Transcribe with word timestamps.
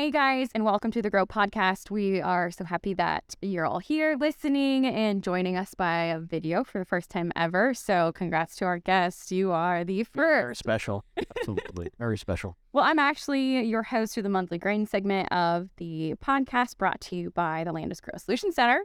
Hey 0.00 0.10
guys, 0.10 0.48
and 0.54 0.64
welcome 0.64 0.90
to 0.92 1.02
the 1.02 1.10
Grow 1.10 1.26
Podcast. 1.26 1.90
We 1.90 2.22
are 2.22 2.50
so 2.50 2.64
happy 2.64 2.94
that 2.94 3.34
you're 3.42 3.66
all 3.66 3.80
here 3.80 4.16
listening 4.18 4.86
and 4.86 5.22
joining 5.22 5.58
us 5.58 5.74
by 5.74 6.04
a 6.04 6.18
video 6.18 6.64
for 6.64 6.78
the 6.78 6.86
first 6.86 7.10
time 7.10 7.30
ever. 7.36 7.74
So, 7.74 8.10
congrats 8.12 8.56
to 8.56 8.64
our 8.64 8.78
guests. 8.78 9.30
You 9.30 9.52
are 9.52 9.84
the 9.84 10.04
Very 10.14 10.44
first. 10.54 10.60
special. 10.60 11.04
Absolutely. 11.36 11.90
Very 11.98 12.16
special. 12.16 12.56
Well, 12.72 12.82
I'm 12.82 12.98
actually 12.98 13.60
your 13.64 13.82
host 13.82 14.14
for 14.14 14.22
the 14.22 14.30
monthly 14.30 14.56
grain 14.56 14.86
segment 14.86 15.30
of 15.32 15.68
the 15.76 16.14
podcast 16.24 16.78
brought 16.78 17.02
to 17.02 17.16
you 17.16 17.30
by 17.30 17.64
the 17.64 17.70
Landus 17.70 18.00
Grow 18.00 18.16
Solution 18.16 18.52
Center. 18.52 18.84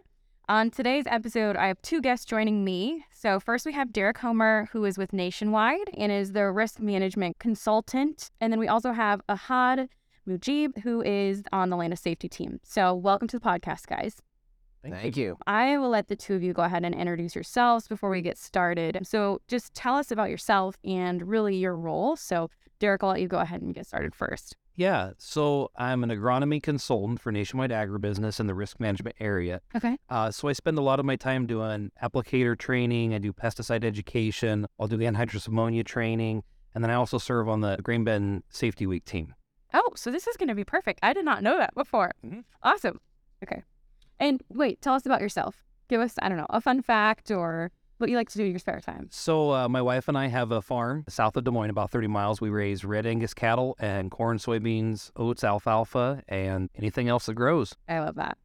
On 0.49 0.69
today's 0.69 1.05
episode, 1.07 1.55
I 1.55 1.67
have 1.67 1.81
two 1.81 2.01
guests 2.01 2.25
joining 2.25 2.65
me. 2.65 3.05
So, 3.13 3.39
first 3.39 3.65
we 3.65 3.71
have 3.71 3.93
Derek 3.93 4.17
Hommer, 4.17 4.67
who 4.73 4.83
is 4.83 4.97
with 4.97 5.13
Nationwide 5.13 5.91
and 5.97 6.11
is 6.11 6.33
the 6.33 6.51
risk 6.51 6.81
management 6.81 7.39
consultant. 7.39 8.31
And 8.41 8.51
then 8.51 8.59
we 8.59 8.67
also 8.67 8.91
have 8.91 9.21
Ahad 9.29 9.87
Mujeeb, 10.27 10.79
who 10.79 11.01
is 11.01 11.43
on 11.51 11.69
the 11.69 11.77
Landus 11.77 11.99
safety 11.99 12.27
team. 12.27 12.59
So, 12.63 12.93
welcome 12.93 13.27
to 13.29 13.39
the 13.39 13.45
podcast, 13.45 13.87
guys. 13.87 14.21
Thank, 14.83 15.17
you. 15.17 15.37
I 15.47 15.77
will 15.79 15.89
let 15.89 16.09
the 16.09 16.15
two 16.15 16.35
of 16.35 16.43
you 16.43 16.53
go 16.53 16.61
ahead 16.61 16.85
and 16.85 16.93
introduce 16.93 17.33
yourselves 17.33 17.87
before 17.87 18.11
we 18.11 18.21
get 18.21 18.37
started. 18.37 18.99
So, 19.03 19.41
just 19.47 19.73
tell 19.73 19.95
us 19.95 20.11
about 20.11 20.29
yourself 20.29 20.77
and 20.83 21.27
really 21.27 21.55
your 21.55 21.75
role. 21.75 22.15
So, 22.15 22.49
Derek, 22.79 23.03
I'll 23.03 23.09
let 23.09 23.21
you 23.21 23.27
go 23.27 23.39
ahead 23.39 23.61
and 23.61 23.73
get 23.73 23.87
started 23.87 24.13
first. 24.13 24.55
Yeah, 24.75 25.11
so 25.17 25.71
I'm 25.77 26.03
an 26.03 26.09
agronomy 26.09 26.61
consultant 26.61 27.21
for 27.21 27.31
Nationwide 27.31 27.71
Agribusiness 27.71 28.41
in 28.41 28.47
the 28.47 28.53
risk 28.53 28.79
management 28.79 29.15
area. 29.21 29.61
Okay. 29.73 29.97
Uh, 30.09 30.31
so 30.31 30.49
I 30.49 30.53
spend 30.53 30.77
a 30.77 30.81
lot 30.81 30.99
of 30.99 31.05
my 31.05 31.15
time 31.15 31.47
doing 31.47 31.91
applicator 32.03 32.57
training. 32.57 33.13
I 33.13 33.19
do 33.19 33.31
pesticide 33.31 33.85
education. 33.85 34.67
I'll 34.77 34.87
do 34.87 34.97
the 34.97 35.05
anhydrous 35.05 35.47
ammonia 35.47 35.85
training, 35.85 36.43
and 36.73 36.83
then 36.83 36.91
I 36.91 36.95
also 36.95 37.17
serve 37.17 37.47
on 37.47 37.61
the 37.61 37.77
Grain 37.81 38.03
Bin 38.03 38.43
Safety 38.49 38.85
Week 38.85 39.05
team. 39.05 39.33
Oh, 39.77 39.91
so 39.95 40.09
this 40.09 40.25
is 40.25 40.37
going 40.37 40.47
to 40.47 40.55
be 40.55 40.63
perfect. 40.63 40.99
I 41.03 41.11
did 41.11 41.25
not 41.25 41.43
know 41.43 41.57
that 41.57 41.75
before. 41.75 42.11
Mhm. 42.25 42.45
Awesome. 42.63 42.99
Okay. 43.43 43.61
And 44.19 44.41
wait, 44.49 44.81
tell 44.81 44.93
us 44.93 45.05
about 45.05 45.19
yourself. 45.19 45.63
Give 45.89 45.99
us, 45.99 46.13
I 46.21 46.29
don't 46.29 46.37
know, 46.37 46.47
a 46.49 46.61
fun 46.61 46.81
fact 46.81 47.29
or 47.29 47.71
what 47.97 48.09
you 48.09 48.15
like 48.15 48.29
to 48.29 48.37
do 48.37 48.45
in 48.45 48.51
your 48.51 48.59
spare 48.59 48.79
time. 48.79 49.07
So 49.11 49.51
uh, 49.51 49.67
my 49.69 49.81
wife 49.81 50.07
and 50.07 50.17
I 50.17 50.27
have 50.27 50.51
a 50.51 50.61
farm 50.61 51.03
south 51.09 51.35
of 51.35 51.43
Des 51.43 51.51
Moines, 51.51 51.69
about 51.69 51.91
30 51.91 52.07
miles. 52.07 52.39
We 52.39 52.49
raise 52.49 52.85
red 52.85 53.05
Angus 53.05 53.33
cattle 53.33 53.75
and 53.79 54.09
corn, 54.11 54.37
soybeans, 54.37 55.11
oats, 55.17 55.43
alfalfa, 55.43 56.23
and 56.29 56.69
anything 56.75 57.09
else 57.09 57.25
that 57.25 57.33
grows. 57.35 57.73
I 57.89 57.99
love 57.99 58.15
that. 58.15 58.37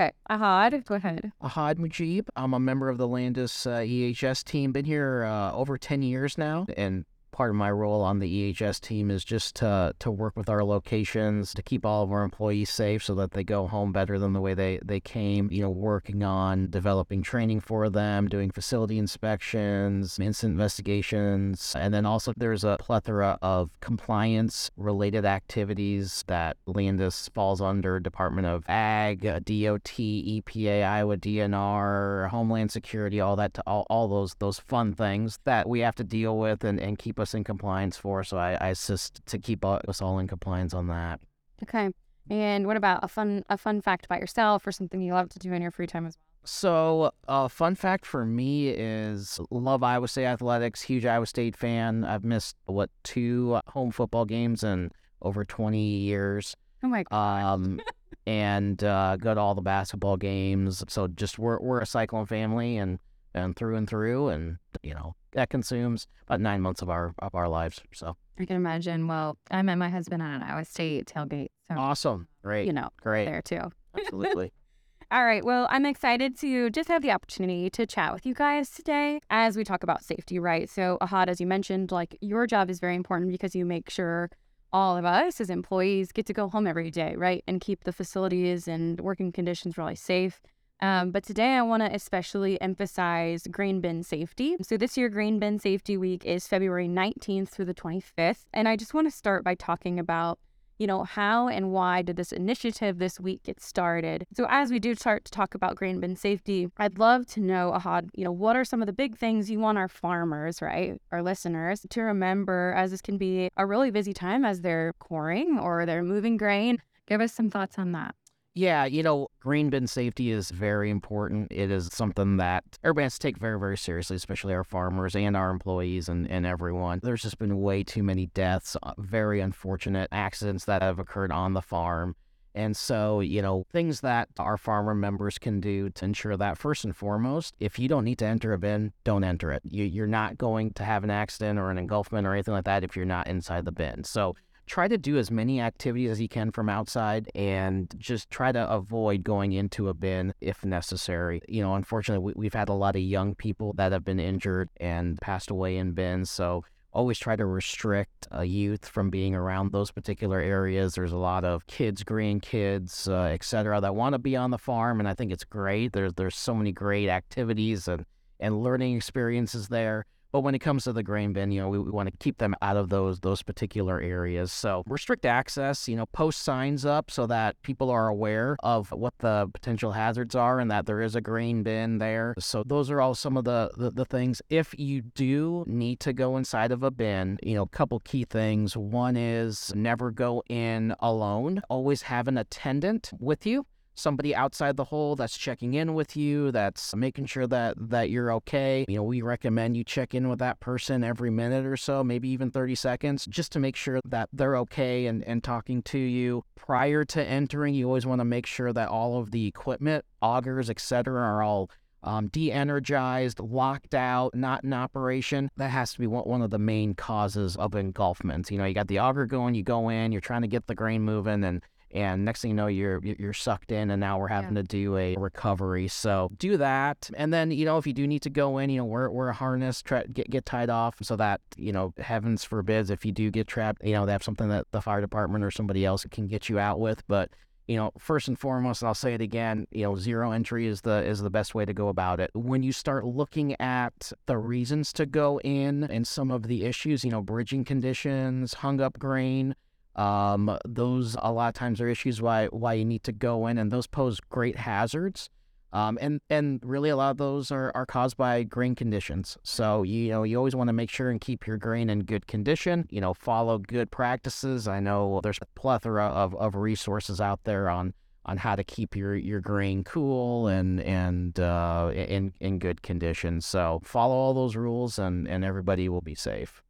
Okay. 0.00 0.12
Ahad, 0.30 0.86
go 0.86 0.94
ahead. 0.94 1.32
Ahad 1.42 1.76
Mujeeb. 1.76 2.28
I'm 2.34 2.54
a 2.54 2.58
member 2.60 2.88
of 2.88 2.96
the 2.96 3.06
Landus 3.06 3.66
uh, 3.66 3.80
EHS 3.80 4.42
team. 4.42 4.72
Been 4.72 4.86
here 4.86 5.24
uh, 5.24 5.52
over 5.52 5.76
10 5.76 6.00
years 6.02 6.38
now. 6.38 6.66
And 6.78 7.04
part 7.32 7.50
of 7.50 7.56
my 7.56 7.70
role 7.70 8.02
on 8.02 8.18
the 8.18 8.52
EHS 8.52 8.80
team 8.80 9.10
is 9.10 9.24
just 9.24 9.56
to, 9.56 9.94
to 9.98 10.10
work 10.10 10.36
with 10.36 10.48
our 10.48 10.62
locations 10.62 11.54
to 11.54 11.62
keep 11.62 11.84
all 11.84 12.02
of 12.04 12.12
our 12.12 12.22
employees 12.22 12.70
safe 12.70 13.02
so 13.02 13.14
that 13.14 13.32
they 13.32 13.42
go 13.42 13.66
home 13.66 13.90
better 13.90 14.18
than 14.18 14.34
the 14.34 14.40
way 14.40 14.54
they, 14.54 14.78
they 14.84 15.00
came. 15.00 15.50
You 15.50 15.62
know, 15.62 15.70
working 15.70 16.22
on 16.22 16.68
developing 16.70 17.22
training 17.22 17.60
for 17.60 17.88
them, 17.88 18.28
doing 18.28 18.50
facility 18.50 18.98
inspections, 18.98 20.18
incident 20.18 20.52
investigations. 20.52 21.74
And 21.76 21.92
then 21.92 22.04
also 22.04 22.34
there's 22.36 22.64
a 22.64 22.76
plethora 22.78 23.38
of 23.40 23.70
compliance 23.80 24.70
related 24.76 25.24
activities 25.24 26.24
that 26.26 26.58
Landus 26.68 27.32
falls 27.32 27.60
under 27.60 27.98
Department 27.98 28.46
of 28.46 28.64
Ag, 28.68 29.24
uh, 29.24 29.38
DOT, 29.38 29.84
EPA, 29.84 30.84
Iowa 30.84 31.16
DNR, 31.16 32.28
Homeland 32.28 32.70
Security, 32.70 33.20
all 33.20 33.36
that, 33.36 33.58
all, 33.66 33.86
all 33.88 34.08
those 34.08 34.34
those 34.38 34.58
fun 34.58 34.92
things 34.92 35.38
that 35.44 35.68
we 35.68 35.80
have 35.80 35.94
to 35.94 36.04
deal 36.04 36.36
with 36.38 36.64
and, 36.64 36.78
and 36.78 36.98
keep 36.98 37.18
us 37.22 37.34
in 37.34 37.44
compliance 37.44 37.96
for. 37.96 38.22
So 38.24 38.36
I, 38.36 38.54
I 38.60 38.68
assist 38.68 39.24
to 39.26 39.38
keep 39.38 39.64
all- 39.64 39.80
us 39.88 40.02
all 40.02 40.18
in 40.18 40.26
compliance 40.28 40.74
on 40.74 40.88
that. 40.88 41.20
Okay. 41.62 41.90
And 42.28 42.66
what 42.66 42.76
about 42.76 43.00
a 43.02 43.08
fun 43.08 43.44
a 43.48 43.56
fun 43.56 43.80
fact 43.80 44.04
about 44.04 44.20
yourself 44.20 44.66
or 44.66 44.72
something 44.72 45.00
you 45.00 45.14
love 45.14 45.28
to 45.30 45.38
do 45.38 45.52
in 45.52 45.62
your 45.62 45.70
free 45.70 45.86
time 45.86 46.06
as 46.06 46.16
well? 46.16 46.32
So, 46.44 47.12
uh, 47.28 47.46
fun 47.48 47.76
fact 47.76 48.04
for 48.04 48.26
me 48.26 48.68
is 48.70 49.38
love 49.50 49.82
Iowa 49.82 50.08
State 50.08 50.26
athletics. 50.26 50.82
Huge 50.82 51.06
Iowa 51.06 51.26
State 51.26 51.56
fan. 51.56 52.04
I've 52.04 52.24
missed 52.24 52.56
what 52.66 52.90
two 53.04 53.60
home 53.68 53.92
football 53.92 54.24
games 54.24 54.64
in 54.64 54.90
over 55.20 55.44
20 55.44 55.78
years. 55.80 56.56
Oh 56.82 56.88
my 56.88 57.04
god. 57.04 57.44
Um, 57.44 57.80
and 58.26 58.82
uh, 58.82 59.16
go 59.16 59.34
to 59.34 59.40
all 59.40 59.54
the 59.54 59.62
basketball 59.62 60.16
games. 60.16 60.82
So 60.88 61.06
just 61.08 61.38
we're 61.38 61.60
we're 61.60 61.80
a 61.80 61.86
cyclone 61.86 62.26
family 62.26 62.76
and 62.76 62.98
and 63.34 63.56
through 63.56 63.76
and 63.76 63.88
through, 63.88 64.28
and 64.28 64.58
you 64.82 64.94
know 64.94 65.14
that 65.32 65.50
consumes 65.50 66.06
about 66.26 66.40
nine 66.40 66.60
months 66.60 66.82
of 66.82 66.90
our 66.90 67.14
of 67.18 67.34
our 67.34 67.48
lives. 67.48 67.80
So 67.92 68.16
I 68.38 68.44
can 68.44 68.56
imagine. 68.56 69.08
Well, 69.08 69.38
I 69.50 69.62
met 69.62 69.76
my 69.76 69.88
husband 69.88 70.22
at 70.22 70.34
an 70.36 70.42
Iowa 70.42 70.64
State 70.64 71.06
tailgate. 71.06 71.48
So, 71.70 71.78
awesome, 71.78 72.28
great, 72.42 72.66
you 72.66 72.72
know, 72.72 72.90
great, 73.00 73.26
there 73.26 73.42
too. 73.42 73.70
absolutely. 73.98 74.52
All 75.10 75.26
right. 75.26 75.44
Well, 75.44 75.66
I'm 75.68 75.84
excited 75.84 76.38
to 76.38 76.70
just 76.70 76.88
have 76.88 77.02
the 77.02 77.10
opportunity 77.10 77.68
to 77.68 77.84
chat 77.84 78.14
with 78.14 78.24
you 78.24 78.32
guys 78.32 78.70
today 78.70 79.20
as 79.28 79.58
we 79.58 79.62
talk 79.62 79.82
about 79.82 80.02
safety, 80.02 80.38
right? 80.38 80.70
So, 80.70 80.96
Ahad, 81.02 81.28
as 81.28 81.38
you 81.38 81.46
mentioned, 81.46 81.92
like 81.92 82.16
your 82.22 82.46
job 82.46 82.70
is 82.70 82.80
very 82.80 82.96
important 82.96 83.30
because 83.30 83.54
you 83.54 83.66
make 83.66 83.90
sure 83.90 84.30
all 84.72 84.96
of 84.96 85.04
us 85.04 85.38
as 85.38 85.50
employees 85.50 86.12
get 86.12 86.24
to 86.26 86.32
go 86.32 86.48
home 86.48 86.66
every 86.66 86.90
day, 86.90 87.14
right? 87.14 87.44
And 87.46 87.60
keep 87.60 87.84
the 87.84 87.92
facilities 87.92 88.66
and 88.66 88.98
working 89.00 89.32
conditions 89.32 89.76
really 89.76 89.96
safe. 89.96 90.40
Um, 90.82 91.12
but 91.12 91.22
today 91.22 91.54
I 91.54 91.62
want 91.62 91.84
to 91.84 91.94
especially 91.94 92.60
emphasize 92.60 93.46
grain 93.48 93.80
bin 93.80 94.02
safety. 94.02 94.56
So 94.62 94.76
this 94.76 94.98
year, 94.98 95.08
Grain 95.08 95.38
Bin 95.38 95.60
Safety 95.60 95.96
Week 95.96 96.24
is 96.24 96.48
February 96.48 96.88
19th 96.88 97.50
through 97.50 97.66
the 97.66 97.74
25th. 97.74 98.44
And 98.52 98.66
I 98.66 98.74
just 98.74 98.92
want 98.92 99.06
to 99.06 99.16
start 99.16 99.44
by 99.44 99.54
talking 99.54 100.00
about 100.00 100.40
you 100.78 100.88
know, 100.88 101.04
how 101.04 101.46
and 101.46 101.70
why 101.70 102.02
did 102.02 102.16
this 102.16 102.32
initiative 102.32 102.98
this 102.98 103.20
week 103.20 103.44
get 103.44 103.60
started? 103.60 104.26
So, 104.34 104.46
as 104.48 104.72
we 104.72 104.80
do 104.80 104.96
start 104.96 105.24
to 105.26 105.30
talk 105.30 105.54
about 105.54 105.76
grain 105.76 106.00
bin 106.00 106.16
safety, 106.16 106.66
I'd 106.76 106.98
love 106.98 107.24
to 107.26 107.40
know, 107.40 107.72
Ahad, 107.72 108.08
you 108.14 108.24
know, 108.24 108.32
what 108.32 108.56
are 108.56 108.64
some 108.64 108.82
of 108.82 108.86
the 108.86 108.92
big 108.92 109.16
things 109.16 109.48
you 109.48 109.60
want 109.60 109.78
our 109.78 109.86
farmers, 109.86 110.60
right, 110.60 111.00
our 111.12 111.22
listeners, 111.22 111.86
to 111.88 112.02
remember 112.02 112.74
as 112.76 112.90
this 112.90 113.00
can 113.00 113.16
be 113.16 113.48
a 113.56 113.64
really 113.64 113.92
busy 113.92 114.12
time 114.12 114.44
as 114.44 114.62
they're 114.62 114.94
coring 114.94 115.56
or 115.56 115.86
they're 115.86 116.02
moving 116.02 116.36
grain? 116.36 116.82
Give 117.06 117.20
us 117.20 117.32
some 117.32 117.48
thoughts 117.48 117.78
on 117.78 117.92
that. 117.92 118.16
Yeah, 118.54 118.84
you 118.84 119.02
know, 119.02 119.28
grain 119.40 119.70
bin 119.70 119.86
safety 119.86 120.30
is 120.30 120.50
very 120.50 120.90
important. 120.90 121.50
It 121.50 121.70
is 121.70 121.88
something 121.90 122.36
that 122.36 122.64
everybody 122.84 123.04
has 123.04 123.14
to 123.14 123.20
take 123.20 123.38
very, 123.38 123.58
very 123.58 123.78
seriously, 123.78 124.16
especially 124.16 124.52
our 124.52 124.64
farmers 124.64 125.16
and 125.16 125.34
our 125.34 125.48
employees 125.48 126.10
and, 126.10 126.30
and 126.30 126.44
everyone. 126.44 127.00
There's 127.02 127.22
just 127.22 127.38
been 127.38 127.62
way 127.62 127.82
too 127.82 128.02
many 128.02 128.26
deaths, 128.26 128.76
uh, 128.82 128.92
very 128.98 129.40
unfortunate 129.40 130.10
accidents 130.12 130.66
that 130.66 130.82
have 130.82 130.98
occurred 130.98 131.32
on 131.32 131.54
the 131.54 131.62
farm. 131.62 132.14
And 132.54 132.76
so, 132.76 133.20
you 133.20 133.40
know, 133.40 133.64
things 133.72 134.02
that 134.02 134.28
our 134.38 134.58
farmer 134.58 134.94
members 134.94 135.38
can 135.38 135.58
do 135.58 135.88
to 135.88 136.04
ensure 136.04 136.36
that 136.36 136.58
first 136.58 136.84
and 136.84 136.94
foremost, 136.94 137.54
if 137.58 137.78
you 137.78 137.88
don't 137.88 138.04
need 138.04 138.18
to 138.18 138.26
enter 138.26 138.52
a 138.52 138.58
bin, 138.58 138.92
don't 139.04 139.24
enter 139.24 139.50
it. 139.50 139.62
You, 139.66 139.84
you're 139.84 140.06
not 140.06 140.36
going 140.36 140.74
to 140.74 140.84
have 140.84 141.04
an 141.04 141.10
accident 141.10 141.58
or 141.58 141.70
an 141.70 141.78
engulfment 141.78 142.26
or 142.26 142.34
anything 142.34 142.52
like 142.52 142.64
that 142.64 142.84
if 142.84 142.96
you're 142.96 143.06
not 143.06 143.28
inside 143.28 143.64
the 143.64 143.72
bin. 143.72 144.04
So 144.04 144.36
try 144.72 144.88
to 144.88 144.96
do 144.96 145.18
as 145.18 145.30
many 145.30 145.60
activities 145.60 146.12
as 146.12 146.18
you 146.18 146.28
can 146.28 146.50
from 146.50 146.66
outside 146.66 147.30
and 147.34 147.94
just 147.98 148.30
try 148.30 148.50
to 148.50 148.70
avoid 148.70 149.22
going 149.22 149.52
into 149.52 149.90
a 149.90 149.92
bin 149.92 150.32
if 150.40 150.64
necessary. 150.64 151.42
You 151.46 151.60
know, 151.60 151.74
unfortunately, 151.74 152.24
we, 152.24 152.32
we've 152.34 152.54
had 152.54 152.70
a 152.70 152.72
lot 152.72 152.96
of 152.96 153.02
young 153.02 153.34
people 153.34 153.74
that 153.74 153.92
have 153.92 154.02
been 154.02 154.18
injured 154.18 154.70
and 154.78 155.20
passed 155.20 155.50
away 155.50 155.76
in 155.76 155.92
bins. 155.92 156.30
So 156.30 156.64
always 156.90 157.18
try 157.18 157.36
to 157.36 157.44
restrict 157.44 158.26
uh, 158.34 158.40
youth 158.40 158.88
from 158.88 159.10
being 159.10 159.34
around 159.34 159.72
those 159.72 159.90
particular 159.90 160.40
areas. 160.40 160.94
There's 160.94 161.12
a 161.12 161.18
lot 161.18 161.44
of 161.44 161.66
kids, 161.66 162.02
grandkids, 162.02 163.10
uh, 163.10 163.24
et 163.24 163.44
cetera, 163.44 163.78
that 163.78 163.94
want 163.94 164.14
to 164.14 164.18
be 164.18 164.36
on 164.36 164.52
the 164.52 164.58
farm, 164.58 165.00
and 165.00 165.08
I 165.08 165.12
think 165.12 165.32
it's 165.32 165.44
great. 165.44 165.92
There's 165.92 166.14
there's 166.14 166.36
so 166.36 166.54
many 166.54 166.72
great 166.72 167.10
activities 167.10 167.88
and 167.88 168.06
and 168.40 168.62
learning 168.62 168.96
experiences 168.96 169.68
there. 169.68 170.06
But 170.32 170.40
when 170.40 170.54
it 170.54 170.60
comes 170.60 170.84
to 170.84 170.92
the 170.92 171.02
grain 171.02 171.34
bin, 171.34 171.52
you 171.52 171.60
know, 171.60 171.68
we, 171.68 171.78
we 171.78 171.90
want 171.90 172.10
to 172.10 172.16
keep 172.18 172.38
them 172.38 172.54
out 172.62 172.76
of 172.76 172.88
those 172.88 173.20
those 173.20 173.42
particular 173.42 174.00
areas. 174.00 174.50
So 174.50 174.82
restrict 174.86 175.26
access, 175.26 175.88
you 175.88 175.96
know, 175.96 176.06
post 176.06 176.42
signs 176.42 176.86
up 176.86 177.10
so 177.10 177.26
that 177.26 177.60
people 177.62 177.90
are 177.90 178.08
aware 178.08 178.56
of 178.62 178.90
what 178.92 179.14
the 179.18 179.48
potential 179.52 179.92
hazards 179.92 180.34
are 180.34 180.58
and 180.58 180.70
that 180.70 180.86
there 180.86 181.02
is 181.02 181.14
a 181.14 181.20
grain 181.20 181.62
bin 181.62 181.98
there. 181.98 182.34
So 182.38 182.64
those 182.64 182.90
are 182.90 183.00
all 183.00 183.14
some 183.14 183.36
of 183.36 183.44
the, 183.44 183.70
the, 183.76 183.90
the 183.90 184.04
things. 184.06 184.40
If 184.48 184.74
you 184.78 185.02
do 185.02 185.64
need 185.66 186.00
to 186.00 186.12
go 186.12 186.36
inside 186.36 186.72
of 186.72 186.82
a 186.82 186.90
bin, 186.90 187.38
you 187.42 187.54
know, 187.54 187.62
a 187.62 187.68
couple 187.68 188.00
key 188.00 188.24
things. 188.24 188.76
One 188.76 189.16
is 189.16 189.72
never 189.74 190.10
go 190.10 190.42
in 190.48 190.94
alone. 191.00 191.62
Always 191.68 192.02
have 192.02 192.26
an 192.26 192.38
attendant 192.38 193.10
with 193.20 193.44
you 193.46 193.66
somebody 193.94 194.34
outside 194.34 194.76
the 194.76 194.84
hole 194.84 195.16
that's 195.16 195.36
checking 195.36 195.74
in 195.74 195.94
with 195.94 196.16
you, 196.16 196.50
that's 196.50 196.94
making 196.94 197.26
sure 197.26 197.46
that 197.46 197.74
that 197.78 198.10
you're 198.10 198.32
okay. 198.32 198.84
You 198.88 198.96
know, 198.96 199.02
we 199.02 199.22
recommend 199.22 199.76
you 199.76 199.84
check 199.84 200.14
in 200.14 200.28
with 200.28 200.38
that 200.40 200.60
person 200.60 201.04
every 201.04 201.30
minute 201.30 201.66
or 201.66 201.76
so, 201.76 202.02
maybe 202.02 202.28
even 202.28 202.50
30 202.50 202.74
seconds, 202.74 203.26
just 203.26 203.52
to 203.52 203.58
make 203.58 203.76
sure 203.76 204.00
that 204.04 204.28
they're 204.32 204.56
okay 204.58 205.06
and, 205.06 205.22
and 205.24 205.42
talking 205.42 205.82
to 205.82 205.98
you. 205.98 206.44
Prior 206.54 207.04
to 207.06 207.22
entering, 207.22 207.74
you 207.74 207.86
always 207.86 208.06
want 208.06 208.20
to 208.20 208.24
make 208.24 208.46
sure 208.46 208.72
that 208.72 208.88
all 208.88 209.18
of 209.18 209.30
the 209.30 209.46
equipment, 209.46 210.04
augers, 210.22 210.70
etc., 210.70 211.20
are 211.20 211.42
all 211.42 211.70
um, 212.04 212.28
de-energized, 212.28 213.40
locked 213.40 213.94
out, 213.94 214.34
not 214.34 214.64
in 214.64 214.72
operation. 214.72 215.50
That 215.56 215.70
has 215.70 215.92
to 215.92 216.00
be 216.00 216.06
one, 216.06 216.42
of 216.42 216.50
the 216.50 216.58
main 216.58 216.94
causes 216.94 217.56
of 217.56 217.72
engulfment. 217.72 218.50
You 218.50 218.58
know, 218.58 218.64
you 218.64 218.74
got 218.74 218.88
the 218.88 218.98
auger 218.98 219.26
going, 219.26 219.54
you 219.54 219.62
go 219.62 219.88
in, 219.88 220.12
you're 220.12 220.20
trying 220.20 220.42
to 220.42 220.48
get 220.48 220.66
the 220.66 220.74
grain 220.74 221.02
moving, 221.02 221.44
and 221.44 221.62
and 221.92 222.24
next 222.24 222.42
thing 222.42 222.50
you 222.50 222.54
know 222.54 222.66
you're 222.66 223.00
you're 223.02 223.32
sucked 223.32 223.70
in 223.72 223.90
and 223.90 224.00
now 224.00 224.18
we're 224.18 224.28
having 224.28 224.56
yeah. 224.56 224.62
to 224.62 224.68
do 224.68 224.96
a 224.96 225.16
recovery. 225.16 225.88
So 225.88 226.30
do 226.38 226.56
that. 226.56 227.10
And 227.14 227.32
then 227.32 227.50
you 227.50 227.64
know 227.64 227.78
if 227.78 227.86
you 227.86 227.92
do 227.92 228.06
need 228.06 228.22
to 228.22 228.30
go 228.30 228.58
in 228.58 228.70
you 228.70 228.78
know 228.78 228.84
wear, 228.84 229.10
wear 229.10 229.28
a 229.28 229.34
harness 229.34 229.82
try, 229.82 230.04
get, 230.04 230.30
get 230.30 230.46
tied 230.46 230.70
off 230.70 230.96
so 231.02 231.16
that 231.16 231.40
you 231.56 231.72
know 231.72 231.92
heavens 231.98 232.44
forbids 232.44 232.90
if 232.90 233.04
you 233.04 233.12
do 233.12 233.30
get 233.30 233.46
trapped 233.46 233.84
you 233.84 233.92
know 233.92 234.06
they 234.06 234.12
have 234.12 234.22
something 234.22 234.48
that 234.48 234.66
the 234.72 234.80
fire 234.80 235.00
department 235.00 235.44
or 235.44 235.50
somebody 235.50 235.84
else 235.84 236.06
can 236.10 236.26
get 236.26 236.48
you 236.48 236.58
out 236.58 236.80
with. 236.80 237.06
But 237.06 237.30
you 237.68 237.76
know 237.76 237.92
first 237.98 238.28
and 238.28 238.38
foremost 238.38 238.82
and 238.82 238.88
i'll 238.88 238.94
say 238.94 239.14
it 239.14 239.20
again 239.20 239.66
you 239.70 239.84
know 239.84 239.96
zero 239.96 240.32
entry 240.32 240.66
is 240.66 240.80
the 240.80 241.04
is 241.04 241.20
the 241.22 241.30
best 241.30 241.54
way 241.54 241.64
to 241.64 241.72
go 241.72 241.88
about 241.88 242.20
it. 242.20 242.30
When 242.34 242.62
you 242.62 242.72
start 242.72 243.04
looking 243.04 243.58
at 243.60 244.12
the 244.26 244.38
reasons 244.38 244.92
to 244.94 245.06
go 245.06 245.38
in 245.40 245.84
and 245.84 246.06
some 246.06 246.30
of 246.30 246.48
the 246.48 246.64
issues 246.64 247.04
you 247.04 247.10
know 247.10 247.22
bridging 247.22 247.64
conditions 247.64 248.54
hung 248.54 248.80
up 248.80 248.98
grain 248.98 249.54
um, 249.96 250.58
those 250.66 251.16
a 251.20 251.32
lot 251.32 251.48
of 251.48 251.54
times 251.54 251.80
are 251.80 251.88
issues 251.88 252.22
why 252.22 252.46
why 252.46 252.74
you 252.74 252.84
need 252.84 253.04
to 253.04 253.12
go 253.12 253.46
in, 253.46 253.58
and 253.58 253.70
those 253.70 253.86
pose 253.86 254.20
great 254.20 254.56
hazards. 254.56 255.28
Um, 255.74 255.98
and 256.02 256.20
and 256.28 256.60
really 256.62 256.90
a 256.90 256.96
lot 256.96 257.12
of 257.12 257.16
those 257.16 257.50
are, 257.50 257.72
are 257.74 257.86
caused 257.86 258.18
by 258.18 258.42
grain 258.42 258.74
conditions. 258.74 259.38
So 259.42 259.82
you 259.82 260.10
know 260.10 260.22
you 260.22 260.36
always 260.36 260.54
want 260.54 260.68
to 260.68 260.72
make 260.72 260.90
sure 260.90 261.10
and 261.10 261.20
keep 261.20 261.46
your 261.46 261.56
grain 261.56 261.88
in 261.88 262.00
good 262.00 262.26
condition. 262.26 262.86
You 262.90 263.00
know 263.00 263.14
follow 263.14 263.58
good 263.58 263.90
practices. 263.90 264.68
I 264.68 264.80
know 264.80 265.20
there's 265.22 265.38
a 265.40 265.46
plethora 265.58 266.06
of, 266.06 266.34
of 266.34 266.56
resources 266.56 267.20
out 267.20 267.40
there 267.44 267.70
on 267.70 267.94
on 268.24 268.36
how 268.36 268.54
to 268.54 268.62
keep 268.62 268.94
your, 268.94 269.16
your 269.16 269.40
grain 269.40 269.82
cool 269.82 270.46
and 270.46 270.80
and 270.80 271.40
uh, 271.40 271.90
in 271.94 272.32
in 272.40 272.58
good 272.58 272.82
condition. 272.82 273.40
So 273.40 273.80
follow 273.82 274.14
all 274.14 274.34
those 274.34 274.56
rules 274.56 274.98
and 274.98 275.26
and 275.26 275.44
everybody 275.44 275.88
will 275.88 276.02
be 276.02 276.14
safe. 276.14 276.62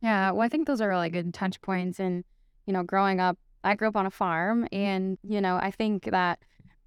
Yeah, 0.00 0.30
well, 0.32 0.42
I 0.42 0.48
think 0.48 0.66
those 0.66 0.80
are 0.80 0.88
really 0.88 1.10
good 1.10 1.34
touch 1.34 1.60
points 1.60 1.98
and 1.98 2.24
you 2.68 2.74
know, 2.74 2.82
growing 2.82 3.18
up, 3.18 3.38
I 3.64 3.74
grew 3.74 3.88
up 3.88 3.96
on 3.96 4.04
a 4.04 4.10
farm. 4.10 4.68
And, 4.70 5.16
you 5.22 5.40
know, 5.40 5.56
I 5.56 5.70
think 5.70 6.04
that, 6.04 6.38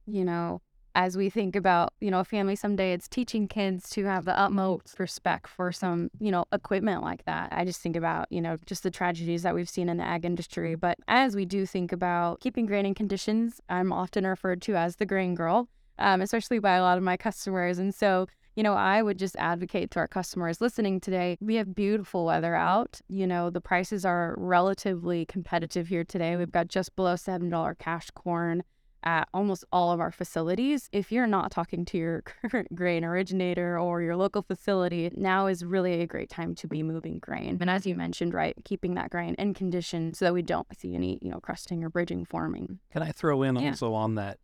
you 0.05 0.23
know, 0.23 0.61
as 0.93 1.17
we 1.17 1.29
think 1.29 1.55
about, 1.55 1.93
you 1.99 2.11
know, 2.11 2.19
a 2.19 2.23
family 2.23 2.55
someday, 2.55 2.93
it's 2.93 3.07
teaching 3.07 3.47
kids 3.47 3.89
to 3.91 4.05
have 4.05 4.25
the 4.25 4.37
utmost 4.37 4.99
respect 4.99 5.47
for 5.47 5.71
some, 5.71 6.11
you 6.19 6.29
know, 6.29 6.45
equipment 6.53 7.01
like 7.01 7.25
that. 7.25 7.49
I 7.51 7.65
just 7.65 7.81
think 7.81 7.95
about, 7.95 8.27
you 8.29 8.41
know, 8.41 8.57
just 8.67 8.83
the 8.83 8.91
tragedies 8.91 9.41
that 9.41 9.55
we've 9.55 9.69
seen 9.69 9.89
in 9.89 9.97
the 9.97 10.03
ag 10.03 10.23
industry. 10.23 10.75
But 10.75 10.99
as 11.07 11.35
we 11.35 11.45
do 11.45 11.65
think 11.65 11.91
about 11.91 12.41
keeping 12.41 12.67
grain 12.67 12.85
in 12.85 12.93
conditions, 12.93 13.59
I'm 13.67 13.91
often 13.91 14.27
referred 14.27 14.61
to 14.63 14.75
as 14.75 14.97
the 14.97 15.07
grain 15.07 15.33
girl, 15.33 15.67
um, 15.97 16.21
especially 16.21 16.59
by 16.59 16.75
a 16.75 16.83
lot 16.83 16.99
of 16.99 17.03
my 17.03 17.17
customers. 17.17 17.79
And 17.79 17.95
so, 17.95 18.27
you 18.55 18.63
know, 18.63 18.73
I 18.73 19.01
would 19.01 19.17
just 19.17 19.35
advocate 19.37 19.91
to 19.91 19.99
our 19.99 20.07
customers 20.07 20.61
listening 20.61 20.99
today. 20.99 21.37
We 21.39 21.55
have 21.55 21.73
beautiful 21.73 22.25
weather 22.25 22.55
out. 22.55 22.99
You 23.07 23.27
know, 23.27 23.49
the 23.49 23.61
prices 23.61 24.05
are 24.05 24.35
relatively 24.37 25.25
competitive 25.25 25.87
here 25.87 26.03
today. 26.03 26.35
We've 26.35 26.51
got 26.51 26.67
just 26.67 26.95
below 26.95 27.13
$7 27.13 27.77
cash 27.77 28.09
corn 28.11 28.63
at 29.03 29.27
almost 29.33 29.65
all 29.71 29.91
of 29.91 29.99
our 29.99 30.11
facilities. 30.11 30.89
If 30.91 31.11
you're 31.11 31.27
not 31.27 31.51
talking 31.51 31.85
to 31.85 31.97
your 31.97 32.21
current 32.51 32.75
grain 32.75 33.03
originator 33.03 33.79
or 33.79 34.01
your 34.01 34.15
local 34.15 34.41
facility, 34.41 35.09
now 35.15 35.47
is 35.47 35.65
really 35.65 36.01
a 36.01 36.07
great 36.07 36.29
time 36.29 36.53
to 36.55 36.67
be 36.67 36.83
moving 36.83 37.19
grain. 37.19 37.57
And 37.59 37.69
as 37.69 37.85
you 37.85 37.95
mentioned, 37.95 38.33
right, 38.33 38.55
keeping 38.63 38.95
that 38.95 39.09
grain 39.09 39.35
in 39.35 39.53
condition 39.53 40.13
so 40.13 40.25
that 40.25 40.33
we 40.33 40.41
don't 40.41 40.67
see 40.77 40.93
any, 40.93 41.19
you 41.21 41.31
know, 41.31 41.39
crusting 41.39 41.83
or 41.83 41.89
bridging 41.89 42.25
forming. 42.25 42.79
Can 42.91 43.01
I 43.01 43.11
throw 43.11 43.41
in 43.43 43.55
yeah. 43.55 43.69
also 43.69 43.93
on 43.93 44.15
that? 44.15 44.37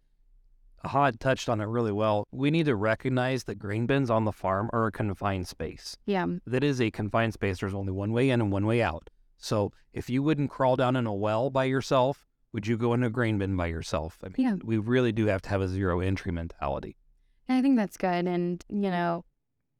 Hod 0.85 1.19
touched 1.19 1.49
on 1.49 1.61
it 1.61 1.65
really 1.65 1.91
well. 1.91 2.27
We 2.31 2.51
need 2.51 2.65
to 2.67 2.75
recognize 2.75 3.43
that 3.45 3.55
grain 3.55 3.85
bins 3.85 4.09
on 4.09 4.25
the 4.25 4.31
farm 4.31 4.69
are 4.73 4.87
a 4.87 4.91
confined 4.91 5.47
space. 5.47 5.97
Yeah. 6.05 6.27
That 6.45 6.63
is 6.63 6.79
a 6.81 6.91
confined 6.91 7.33
space. 7.33 7.59
There's 7.59 7.73
only 7.73 7.91
one 7.91 8.11
way 8.13 8.29
in 8.29 8.41
and 8.41 8.51
one 8.51 8.65
way 8.65 8.81
out. 8.81 9.09
So 9.37 9.71
if 9.93 10.09
you 10.09 10.23
wouldn't 10.23 10.49
crawl 10.49 10.75
down 10.75 10.95
in 10.95 11.05
a 11.05 11.13
well 11.13 11.49
by 11.49 11.65
yourself, 11.65 12.25
would 12.53 12.65
you 12.67 12.77
go 12.77 12.93
in 12.93 13.03
a 13.03 13.09
grain 13.09 13.37
bin 13.37 13.55
by 13.57 13.67
yourself? 13.67 14.17
I 14.23 14.27
mean, 14.27 14.47
yeah. 14.47 14.55
we 14.63 14.77
really 14.77 15.11
do 15.11 15.27
have 15.27 15.41
to 15.43 15.49
have 15.49 15.61
a 15.61 15.67
zero 15.67 15.99
entry 15.99 16.31
mentality. 16.31 16.95
I 17.49 17.61
think 17.61 17.77
that's 17.77 17.97
good. 17.97 18.27
And, 18.27 18.63
you 18.69 18.89
know, 18.89 19.23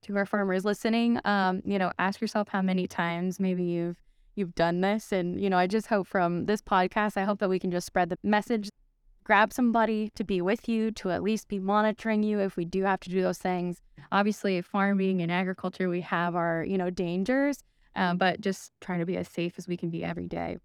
to 0.03 0.15
our 0.15 0.25
farmers 0.25 0.63
listening, 0.63 1.19
um, 1.25 1.61
you 1.65 1.79
know, 1.79 1.91
ask 1.99 2.21
yourself 2.21 2.47
how 2.49 2.61
many 2.61 2.87
times 2.87 3.39
maybe 3.39 3.63
you've 3.63 3.97
you've 4.35 4.53
done 4.53 4.81
this. 4.81 5.11
And, 5.11 5.41
you 5.41 5.49
know, 5.49 5.57
I 5.57 5.65
just 5.65 5.87
hope 5.87 6.07
from 6.07 6.45
this 6.45 6.61
podcast, 6.61 7.17
I 7.17 7.23
hope 7.23 7.39
that 7.39 7.49
we 7.49 7.57
can 7.57 7.71
just 7.71 7.87
spread 7.87 8.09
the 8.09 8.17
message 8.23 8.69
grab 9.27 9.51
somebody 9.51 10.09
to 10.15 10.23
be 10.23 10.39
with 10.39 10.69
you, 10.69 10.89
to 10.89 11.11
at 11.11 11.21
least 11.21 11.49
be 11.49 11.59
monitoring 11.59 12.23
you 12.23 12.39
if 12.39 12.55
we 12.55 12.63
do 12.63 12.83
have 12.83 13.01
to 13.01 13.09
do 13.09 13.21
those 13.21 13.37
things. 13.37 13.81
Obviously, 14.09 14.61
farming 14.61 15.21
and 15.21 15.29
agriculture, 15.29 15.89
we 15.89 15.99
have 15.99 16.33
our, 16.33 16.63
you 16.65 16.77
know, 16.77 16.89
dangers, 16.89 17.61
um, 17.97 18.17
but 18.17 18.39
just 18.39 18.71
trying 18.79 18.99
to 18.99 19.05
be 19.05 19.17
as 19.17 19.27
safe 19.27 19.55
as 19.57 19.67
we 19.67 19.75
can 19.75 19.89
be 19.89 20.01
every 20.01 20.27
day. 20.27 20.59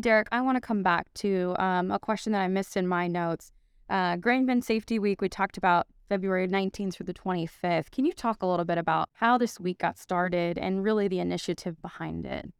Derek, 0.00 0.28
I 0.32 0.40
want 0.40 0.56
to 0.56 0.62
come 0.62 0.82
back 0.82 1.12
to 1.16 1.54
um, 1.58 1.90
a 1.90 1.98
question 1.98 2.32
that 2.32 2.40
I 2.40 2.48
missed 2.48 2.74
in 2.74 2.88
my 2.88 3.06
notes. 3.06 3.52
Uh, 3.90 4.16
Grain 4.16 4.46
Bin 4.46 4.62
Safety 4.62 4.98
Week, 4.98 5.20
we 5.20 5.28
talked 5.28 5.58
about 5.58 5.86
February 6.08 6.48
19th 6.48 6.94
through 6.94 7.04
the 7.04 7.12
25th. 7.12 7.90
Can 7.90 8.06
you 8.06 8.12
talk 8.12 8.42
a 8.42 8.46
little 8.46 8.64
bit 8.64 8.78
about 8.78 9.10
how 9.12 9.36
this 9.36 9.60
week 9.60 9.76
got 9.76 9.98
started 9.98 10.56
and 10.56 10.82
really 10.82 11.06
the 11.06 11.20
initiative 11.20 11.82
behind 11.82 12.24
it? 12.24 12.50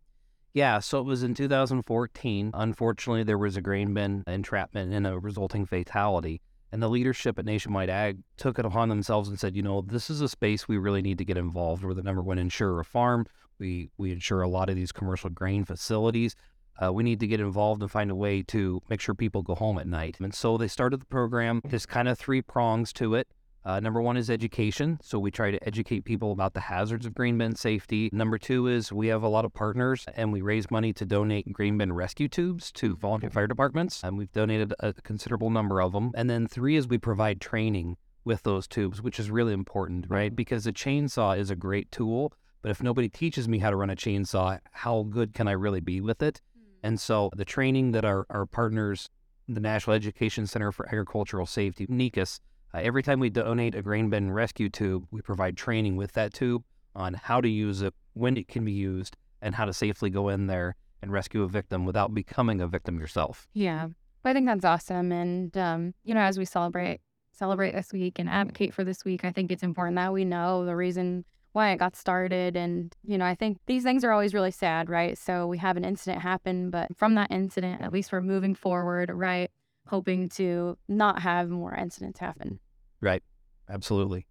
Yeah, 0.55 0.81
so 0.81 1.01
it 1.01 1.07
was 1.07 1.23
in 1.23 1.35
2014. 1.35 2.51
Unfortunately, 2.53 3.23
there 3.23 3.39
was 3.39 3.57
a 3.57 3.63
grain 3.63 3.95
bin 3.95 4.23
entrapment 4.27 4.93
and 4.93 5.07
a 5.07 5.19
resulting 5.19 5.65
fatality. 5.65 6.43
And 6.71 6.83
the 6.83 6.89
leadership 6.89 7.39
at 7.39 7.45
Nationwide 7.45 7.91
Ag 7.91 8.23
took 8.37 8.59
it 8.59 8.65
upon 8.65 8.89
themselves 8.89 9.29
and 9.29 9.39
said, 9.39 9.57
you 9.57 9.63
know, 9.63 9.83
this 9.83 10.09
is 10.09 10.21
a 10.21 10.29
space 10.29 10.69
we 10.69 10.79
really 10.79 11.03
need 11.03 11.19
to 11.19 11.25
get 11.25 11.37
involved. 11.37 11.85
We're 11.85 11.95
the 11.95 12.03
number 12.03 12.23
one 12.23 12.39
insurer 12.39 12.81
of 12.81 12.87
farm. 12.87 13.27
We 13.59 13.91
we 13.99 14.11
insure 14.11 14.43
a 14.43 14.49
lot 14.49 14.69
of 14.69 14.77
these 14.77 14.93
commercial 14.93 15.31
grain 15.31 15.65
facilities. 15.65 16.35
Uh, 16.83 16.93
we 16.93 17.03
need 17.03 17.21
to 17.21 17.27
get 17.27 17.41
involved 17.41 17.83
and 17.83 17.91
find 17.91 18.11
a 18.11 18.15
way 18.15 18.43
to 18.43 18.81
make 18.89 19.01
sure 19.01 19.15
people 19.15 19.43
go 19.43 19.55
home 19.55 19.79
at 19.79 19.87
night. 19.87 20.17
And 20.21 20.35
so 20.35 20.57
they 20.57 20.69
started 20.69 21.01
the 21.01 21.07
program. 21.07 21.61
There's 21.65 21.85
kind 21.85 22.09
of 22.09 22.19
three 22.19 22.41
prongs 22.41 22.93
to 22.95 23.15
it. 23.15 23.29
Uh, 23.65 23.79
number 23.81 24.03
one 24.03 24.17
is 24.17 24.29
education. 24.29 24.99
So 25.03 25.19
we 25.19 25.31
try 25.31 25.51
to 25.51 25.67
educate 25.67 26.05
people 26.05 26.33
about 26.33 26.55
the 26.55 26.61
hazards 26.61 27.07
of 27.07 27.15
grain 27.15 27.39
bin 27.39 27.55
safety. 27.55 28.11
Number 28.13 28.39
two 28.39 28.67
is 28.67 28.93
we 28.93 29.07
have 29.09 29.23
a 29.23 29.29
lot 29.29 29.45
of 29.45 29.55
partners 29.55 30.05
and 30.17 30.33
we 30.33 30.43
raise 30.43 30.71
money 30.71 30.93
to 30.95 31.05
donate 31.05 31.53
grain 31.53 31.79
bin 31.79 31.93
rescue 31.93 32.29
tubes 32.29 32.73
to 32.73 32.97
volunteer 32.97 33.31
fire 33.31 33.47
departments. 33.47 34.03
And 34.03 34.19
we've 34.19 34.33
donated 34.33 34.75
a 34.81 34.93
considerable 34.93 35.51
number 35.51 35.81
of 35.81 35.93
them. 35.93 36.11
And 36.15 36.29
then 36.29 36.49
three 36.49 36.77
is 36.77 36.89
we 36.89 36.99
provide 36.99 37.41
training 37.41 37.97
with 38.25 38.43
those 38.43 38.67
tubes, 38.67 39.01
which 39.01 39.19
is 39.19 39.31
really 39.31 39.53
important, 39.53 40.07
right? 40.09 40.35
Because 40.35 40.67
a 40.67 40.73
chainsaw 40.73 41.39
is 41.39 41.51
a 41.51 41.57
great 41.57 41.91
tool. 41.91 42.33
But 42.63 42.71
if 42.71 42.83
nobody 42.83 43.09
teaches 43.09 43.49
me 43.49 43.59
how 43.59 43.71
to 43.71 43.77
run 43.77 43.91
a 43.91 43.97
chainsaw, 43.97 44.59
how 44.71 45.03
good 45.11 45.35
can 45.35 45.49
I 45.49 45.53
really 45.53 45.81
be 45.81 46.01
with 46.01 46.23
it? 46.23 46.41
And 46.83 47.01
so 47.01 47.31
the 47.37 47.45
training 47.45 47.93
that 47.93 48.05
our, 48.05 48.27
our 48.31 48.47
partners, 48.47 49.09
the 49.49 49.61
National 49.61 49.95
Education 49.95 50.47
Center 50.47 50.71
for 50.71 50.87
Agricultural 50.87 51.47
Safety, 51.47 51.87
NECAS, 51.87 52.41
uh, 52.75 52.79
every 52.79 53.03
time 53.03 53.21
we 53.21 53.31
donate 53.31 53.75
a 53.75 53.83
grain 53.83 54.11
bin 54.11 54.33
rescue 54.33 54.69
tube, 54.69 55.07
we 55.11 55.21
provide 55.21 55.57
training 55.57 55.97
with 55.97 56.13
that 56.13 56.33
tube 56.33 56.63
on 56.95 57.15
how 57.15 57.41
to 57.41 57.49
use 57.49 57.83
it, 57.83 57.95
when 58.15 58.37
it 58.37 58.49
can 58.49 58.65
be 58.65 58.73
used, 58.73 59.17
and 59.41 59.55
how 59.55 59.65
to 59.65 59.73
safely 59.73 60.11
go 60.11 60.29
in 60.29 60.47
there 60.47 60.77
and 61.01 61.13
rescue 61.13 61.43
a 61.43 61.49
victim 61.49 61.85
without 61.85 62.15
becoming 62.15 62.61
a 62.61 62.67
victim 62.69 62.99
yourself. 62.99 63.49
Yeah, 63.53 63.89
I 64.25 64.33
think 64.33 64.47
that's 64.47 64.65
awesome. 64.65 65.13
And 65.13 65.57
um, 65.57 65.95
you 66.05 66.15
know, 66.15 66.21
as 66.21 66.39
we 66.39 66.45
celebrate 66.45 67.01
celebrate 67.33 67.73
this 67.73 67.93
week 67.93 68.19
and 68.19 68.29
advocate 68.29 68.75
for 68.75 68.85
this 68.85 69.05
week, 69.05 69.25
I 69.25 69.33
think 69.33 69.51
it's 69.51 69.63
important 69.63 69.97
that 69.97 70.13
we 70.13 70.25
know 70.25 70.65
the 70.65 70.77
reason 70.77 71.25
why 71.53 71.71
it 71.71 71.79
got 71.79 71.97
started. 71.97 72.57
And 72.57 72.95
you 73.05 73.19
know, 73.19 73.25
I 73.25 73.35
think 73.35 73.59
these 73.67 73.83
things 73.83 74.05
are 74.05 74.13
always 74.13 74.35
really 74.35 74.51
sad, 74.51 74.89
right? 74.89 75.19
So 75.19 75.47
we 75.47 75.59
have 75.59 75.77
an 75.77 75.85
incident 75.85 76.23
happen, 76.23 76.71
but 76.71 76.97
from 76.97 77.15
that 77.17 77.31
incident, 77.31 77.83
at 77.83 77.93
least 77.93 78.13
we're 78.13 78.21
moving 78.21 78.55
forward, 78.55 79.11
right? 79.13 79.51
Hoping 79.93 80.27
to 80.27 80.79
not 80.89 81.21
have 81.21 81.51
more 81.51 81.75
incidents 81.75 82.19
happen. 82.19 82.59
Right. 83.03 83.23
Absolutely. 83.69 84.27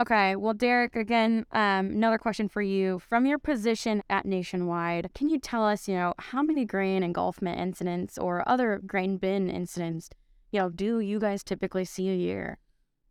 Okay. 0.00 0.36
Well, 0.36 0.54
Derek, 0.54 0.96
again, 0.96 1.44
um, 1.52 1.90
another 1.90 2.16
question 2.16 2.48
for 2.48 2.62
you. 2.62 2.98
From 2.98 3.26
your 3.26 3.38
position 3.38 4.02
at 4.08 4.24
Nationwide, 4.24 5.10
can 5.14 5.28
you 5.28 5.38
tell 5.38 5.66
us, 5.66 5.86
you 5.86 5.94
know, 5.94 6.14
how 6.18 6.42
many 6.42 6.64
grain 6.64 7.02
engulfment 7.02 7.58
incidents 7.58 8.16
or 8.16 8.48
other 8.48 8.80
grain 8.86 9.18
bin 9.18 9.50
incidents, 9.50 10.08
you 10.50 10.60
know, 10.60 10.70
do 10.70 11.00
you 11.00 11.20
guys 11.20 11.44
typically 11.44 11.84
see 11.84 12.08
a 12.08 12.14
year? 12.14 12.58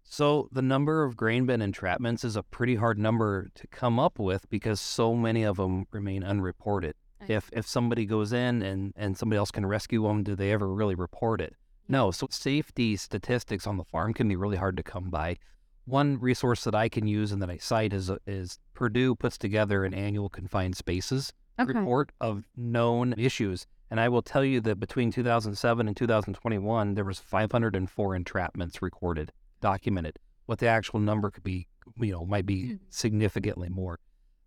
So 0.04 0.50
the 0.52 0.64
number 0.64 1.04
of 1.04 1.16
grain 1.16 1.46
bin 1.46 1.60
entrapments 1.60 2.26
is 2.26 2.36
a 2.36 2.42
pretty 2.42 2.78
hard 2.78 2.98
number 2.98 3.50
to 3.54 3.68
come 3.68 4.00
up 4.00 4.18
with 4.18 4.50
because 4.50 4.82
so 4.82 5.14
many 5.14 5.44
of 5.44 5.58
them 5.58 5.86
remain 5.92 6.24
unreported. 6.24 6.96
If 7.30 7.50
if 7.54 7.68
somebody 7.68 8.06
goes 8.06 8.34
in 8.34 8.62
and 8.64 8.92
and 8.98 9.18
somebody 9.18 9.38
else 9.38 9.52
can 9.52 9.66
rescue 9.66 10.04
them, 10.04 10.24
do 10.24 10.36
they 10.36 10.52
ever 10.52 10.68
really 10.68 10.96
report 10.96 11.40
it? 11.40 11.56
No. 11.88 12.12
So 12.12 12.28
safety 12.30 12.98
statistics 12.98 13.68
on 13.68 13.78
the 13.78 13.86
farm 13.86 14.14
can 14.14 14.28
be 14.28 14.36
really 14.36 14.58
hard 14.58 14.76
to 14.78 14.84
come 14.84 15.10
by. 15.10 15.38
One 15.86 16.20
resource 16.20 16.64
that 16.66 16.76
I 16.76 16.90
can 16.90 17.08
use 17.08 17.32
and 17.32 17.42
that 17.42 17.50
I 17.50 17.58
cite 17.58 17.94
is 17.94 18.12
is 18.26 18.60
Purdue 18.74 19.16
puts 19.16 19.38
together 19.38 19.86
an 19.86 19.94
annual 19.94 20.28
confined 20.28 20.76
spaces 20.76 21.32
okay. 21.60 21.72
report 21.72 22.12
of 22.20 22.44
known 22.58 23.14
issues. 23.18 23.68
And 23.92 24.00
I 24.00 24.10
will 24.10 24.22
tell 24.22 24.44
you 24.44 24.62
that 24.62 24.80
between 24.80 25.12
2007 25.12 25.88
and 25.88 25.98
2021, 25.98 26.94
there 26.94 27.04
was 27.04 27.20
504 27.20 28.18
entrapments 28.18 28.82
recorded, 28.82 29.32
documented. 29.62 30.20
What 30.46 30.60
the 30.60 30.68
actual 30.68 31.00
number 31.00 31.32
could 31.32 31.44
be, 31.44 31.68
you 32.00 32.12
know, 32.12 32.26
might 32.26 32.46
be 32.46 32.68
hmm. 32.68 32.76
significantly 32.90 33.70
more. 33.70 34.00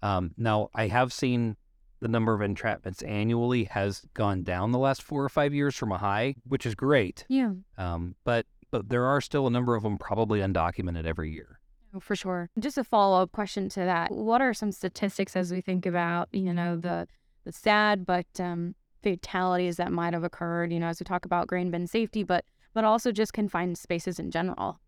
Um, 0.02 0.32
now, 0.36 0.68
I 0.74 0.88
have 0.88 1.12
seen 1.12 1.56
the 2.02 2.08
number 2.08 2.34
of 2.34 2.40
entrapments 2.40 3.08
annually 3.08 3.64
has 3.64 4.02
gone 4.12 4.42
down 4.42 4.72
the 4.72 4.78
last 4.78 5.02
four 5.02 5.24
or 5.24 5.28
five 5.28 5.54
years 5.54 5.76
from 5.76 5.92
a 5.92 5.98
high, 5.98 6.34
which 6.46 6.66
is 6.66 6.74
great. 6.74 7.24
Yeah. 7.28 7.52
Um, 7.78 8.16
but 8.24 8.46
but 8.72 8.88
there 8.88 9.04
are 9.04 9.20
still 9.20 9.46
a 9.46 9.50
number 9.50 9.76
of 9.76 9.84
them 9.84 9.98
probably 9.98 10.40
undocumented 10.40 11.06
every 11.06 11.30
year. 11.30 11.60
Oh, 11.94 12.00
For 12.00 12.16
sure. 12.16 12.50
Just 12.58 12.78
a 12.78 12.84
follow 12.84 13.22
up 13.22 13.32
question 13.32 13.68
to 13.70 13.80
that. 13.80 14.10
What 14.10 14.40
are 14.40 14.54
some 14.54 14.72
statistics 14.72 15.36
as 15.36 15.52
we 15.52 15.60
think 15.60 15.86
about, 15.86 16.28
you 16.32 16.52
know, 16.52 16.76
the 16.76 17.06
the 17.44 17.52
sad 17.52 18.04
but 18.04 18.26
um, 18.40 18.74
fatalities 19.02 19.76
that 19.76 19.92
might 19.92 20.12
have 20.12 20.24
occurred, 20.24 20.72
you 20.72 20.80
know, 20.80 20.88
as 20.88 21.00
we 21.00 21.04
talk 21.04 21.24
about 21.24 21.46
grain 21.46 21.70
bin 21.70 21.86
safety, 21.86 22.24
but 22.24 22.44
but 22.74 22.84
also 22.84 23.12
just 23.12 23.32
confined 23.32 23.78
spaces 23.78 24.18
in 24.18 24.30
general. 24.32 24.80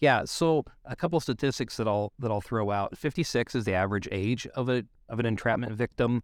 Yeah, 0.00 0.24
so 0.24 0.64
a 0.84 0.94
couple 0.94 1.18
statistics 1.20 1.76
that 1.76 1.88
I'll 1.88 2.12
that 2.18 2.30
I'll 2.30 2.40
throw 2.40 2.70
out. 2.70 2.96
56 2.96 3.54
is 3.54 3.64
the 3.64 3.74
average 3.74 4.08
age 4.12 4.46
of 4.54 4.68
a 4.68 4.84
of 5.08 5.18
an 5.18 5.26
entrapment 5.26 5.72
victim. 5.72 6.22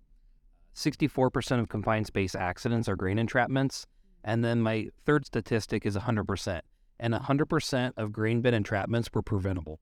64% 0.74 1.60
of 1.60 1.68
confined 1.68 2.06
space 2.06 2.34
accidents 2.34 2.88
are 2.88 2.96
grain 2.96 3.16
entrapments, 3.16 3.86
and 4.24 4.44
then 4.44 4.60
my 4.60 4.88
third 5.06 5.24
statistic 5.24 5.86
is 5.86 5.96
100%. 5.96 6.60
And 6.98 7.14
100% 7.14 7.92
of 7.96 8.12
grain 8.12 8.40
bin 8.40 8.54
entrapments 8.54 9.08
were 9.12 9.22
preventable 9.22 9.80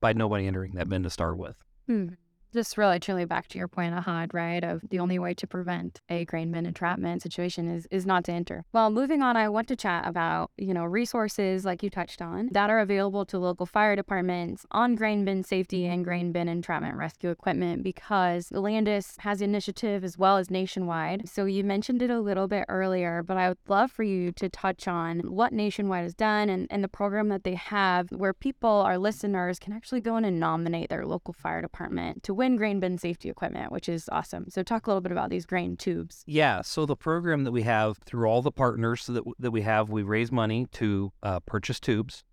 by 0.00 0.12
nobody 0.12 0.46
entering 0.46 0.74
that 0.74 0.88
bin 0.88 1.02
to 1.02 1.10
start 1.10 1.36
with. 1.36 1.56
Hmm. 1.86 2.08
Just 2.52 2.76
really 2.76 3.00
truly 3.00 3.24
back 3.24 3.48
to 3.48 3.58
your 3.58 3.66
point, 3.66 3.94
Ahad, 3.94 4.34
right? 4.34 4.62
Of 4.62 4.82
the 4.90 4.98
only 4.98 5.18
way 5.18 5.32
to 5.32 5.46
prevent 5.46 6.02
a 6.10 6.26
grain 6.26 6.52
bin 6.52 6.66
entrapment 6.66 7.22
situation 7.22 7.66
is 7.66 7.86
is 7.90 8.04
not 8.04 8.24
to 8.24 8.32
enter. 8.32 8.66
Well, 8.74 8.90
moving 8.90 9.22
on, 9.22 9.38
I 9.38 9.48
want 9.48 9.68
to 9.68 9.76
chat 9.76 10.06
about, 10.06 10.50
you 10.58 10.74
know, 10.74 10.84
resources 10.84 11.64
like 11.64 11.82
you 11.82 11.88
touched 11.88 12.20
on 12.20 12.50
that 12.52 12.68
are 12.68 12.80
available 12.80 13.24
to 13.26 13.38
local 13.38 13.64
fire 13.64 13.96
departments 13.96 14.66
on 14.70 14.96
grain 14.96 15.24
bin 15.24 15.42
safety 15.44 15.86
and 15.86 16.04
grain 16.04 16.30
bin 16.30 16.46
entrapment 16.46 16.96
rescue 16.98 17.30
equipment 17.30 17.82
because 17.82 18.50
Landus 18.50 19.18
has 19.20 19.38
the 19.38 19.44
initiative 19.44 20.04
as 20.04 20.18
well 20.18 20.36
as 20.36 20.50
nationwide. 20.50 21.30
So 21.30 21.46
you 21.46 21.64
mentioned 21.64 22.02
it 22.02 22.10
a 22.10 22.20
little 22.20 22.48
bit 22.48 22.66
earlier, 22.68 23.22
but 23.22 23.38
I 23.38 23.48
would 23.48 23.58
love 23.66 23.90
for 23.90 24.02
you 24.02 24.30
to 24.32 24.50
touch 24.50 24.86
on 24.86 25.20
what 25.20 25.54
nationwide 25.54 26.02
has 26.02 26.14
done 26.14 26.50
and, 26.50 26.66
and 26.70 26.84
the 26.84 26.88
program 26.88 27.28
that 27.30 27.44
they 27.44 27.54
have 27.54 28.10
where 28.10 28.34
people, 28.34 28.68
our 28.68 28.98
listeners, 28.98 29.58
can 29.58 29.72
actually 29.72 30.02
go 30.02 30.18
in 30.18 30.26
and 30.26 30.38
nominate 30.38 30.90
their 30.90 31.06
local 31.06 31.32
fire 31.32 31.62
department 31.62 32.22
to 32.24 32.41
win 32.42 32.56
grain 32.56 32.80
bin 32.80 32.98
safety 32.98 33.30
equipment, 33.30 33.70
which 33.70 33.88
is 33.88 34.08
awesome. 34.10 34.46
So 34.48 34.64
talk 34.64 34.88
a 34.88 34.90
little 34.90 35.00
bit 35.00 35.12
about 35.12 35.30
these 35.30 35.46
grain 35.46 35.76
tubes. 35.76 36.24
Yeah, 36.26 36.60
so 36.62 36.84
the 36.84 36.96
program 36.96 37.44
that 37.44 37.52
we 37.52 37.62
have 37.62 37.98
through 37.98 38.26
all 38.26 38.42
the 38.42 38.50
partners 38.50 39.06
that 39.06 39.22
that 39.38 39.52
we 39.52 39.62
have, 39.62 39.90
we 39.90 40.02
raise 40.02 40.32
money 40.32 40.66
to 40.72 41.12
uh, 41.22 41.38
purchase 41.40 41.78
tubes. 41.78 42.24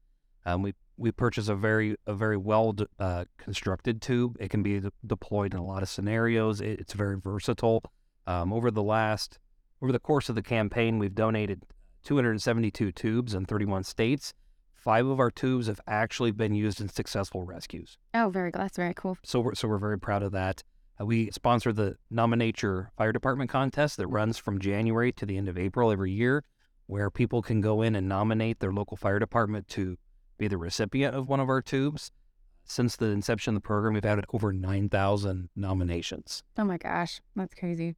Um, 0.47 0.63
we 0.63 0.73
we 0.97 1.11
purchase 1.11 1.47
a 1.47 1.53
very 1.53 1.95
a 2.07 2.15
very 2.15 2.37
well 2.37 2.75
uh, 2.99 3.25
constructed 3.37 4.01
tube. 4.01 4.35
It 4.39 4.49
can 4.49 4.63
be 4.63 4.79
de- 4.79 4.91
deployed 5.05 5.53
in 5.53 5.59
a 5.59 5.65
lot 5.65 5.83
of 5.83 5.89
scenarios. 5.89 6.59
It, 6.59 6.79
it's 6.79 6.93
very 6.93 7.19
versatile. 7.19 7.83
Um, 8.25 8.51
over 8.51 8.71
the 8.71 8.83
last 8.83 9.37
over 9.79 9.91
the 9.91 9.99
course 9.99 10.27
of 10.27 10.33
the 10.33 10.41
campaign, 10.41 10.97
we've 10.97 11.13
donated 11.13 11.67
272 12.03 12.91
tubes 12.93 13.35
in 13.35 13.45
31 13.45 13.83
states. 13.83 14.33
Five 14.79 15.07
of 15.07 15.19
our 15.19 15.29
tubes 15.29 15.67
have 15.67 15.81
actually 15.87 16.31
been 16.31 16.55
used 16.55 16.79
in 16.79 16.87
successful 16.87 17.43
rescues. 17.43 17.97
Oh, 18.13 18.29
very 18.29 18.49
good. 18.49 18.61
That's 18.61 18.77
very 18.77 18.93
cool. 18.93 19.17
So 19.23 19.41
we're, 19.41 19.55
so 19.55 19.67
we're 19.67 19.77
very 19.77 19.99
proud 19.99 20.23
of 20.23 20.31
that. 20.31 20.63
Uh, 20.99 21.05
we 21.05 21.29
sponsor 21.31 21.73
the 21.73 21.97
Nominate 22.09 22.61
Your 22.61 22.89
Fire 22.97 23.11
Department 23.11 23.49
contest 23.49 23.97
that 23.97 24.07
runs 24.07 24.37
from 24.37 24.57
January 24.57 25.11
to 25.11 25.25
the 25.25 25.35
end 25.35 25.49
of 25.49 25.57
April 25.57 25.91
every 25.91 26.13
year, 26.13 26.45
where 26.87 27.09
people 27.09 27.41
can 27.41 27.59
go 27.59 27.81
in 27.81 27.93
and 27.93 28.07
nominate 28.07 28.61
their 28.61 28.71
local 28.71 28.95
fire 28.95 29.19
department 29.19 29.67
to 29.69 29.97
be 30.37 30.47
the 30.47 30.57
recipient 30.57 31.13
of 31.13 31.27
one 31.27 31.41
of 31.41 31.49
our 31.49 31.61
tubes. 31.61 32.11
Since 32.63 32.95
the 32.95 33.07
inception 33.07 33.55
of 33.55 33.61
the 33.61 33.67
program, 33.67 33.95
we've 33.95 34.03
had 34.05 34.23
over 34.31 34.53
9,000 34.53 35.49
nominations. 35.57 36.43
Oh 36.57 36.63
my 36.63 36.77
gosh, 36.77 37.19
that's 37.35 37.53
crazy. 37.53 37.95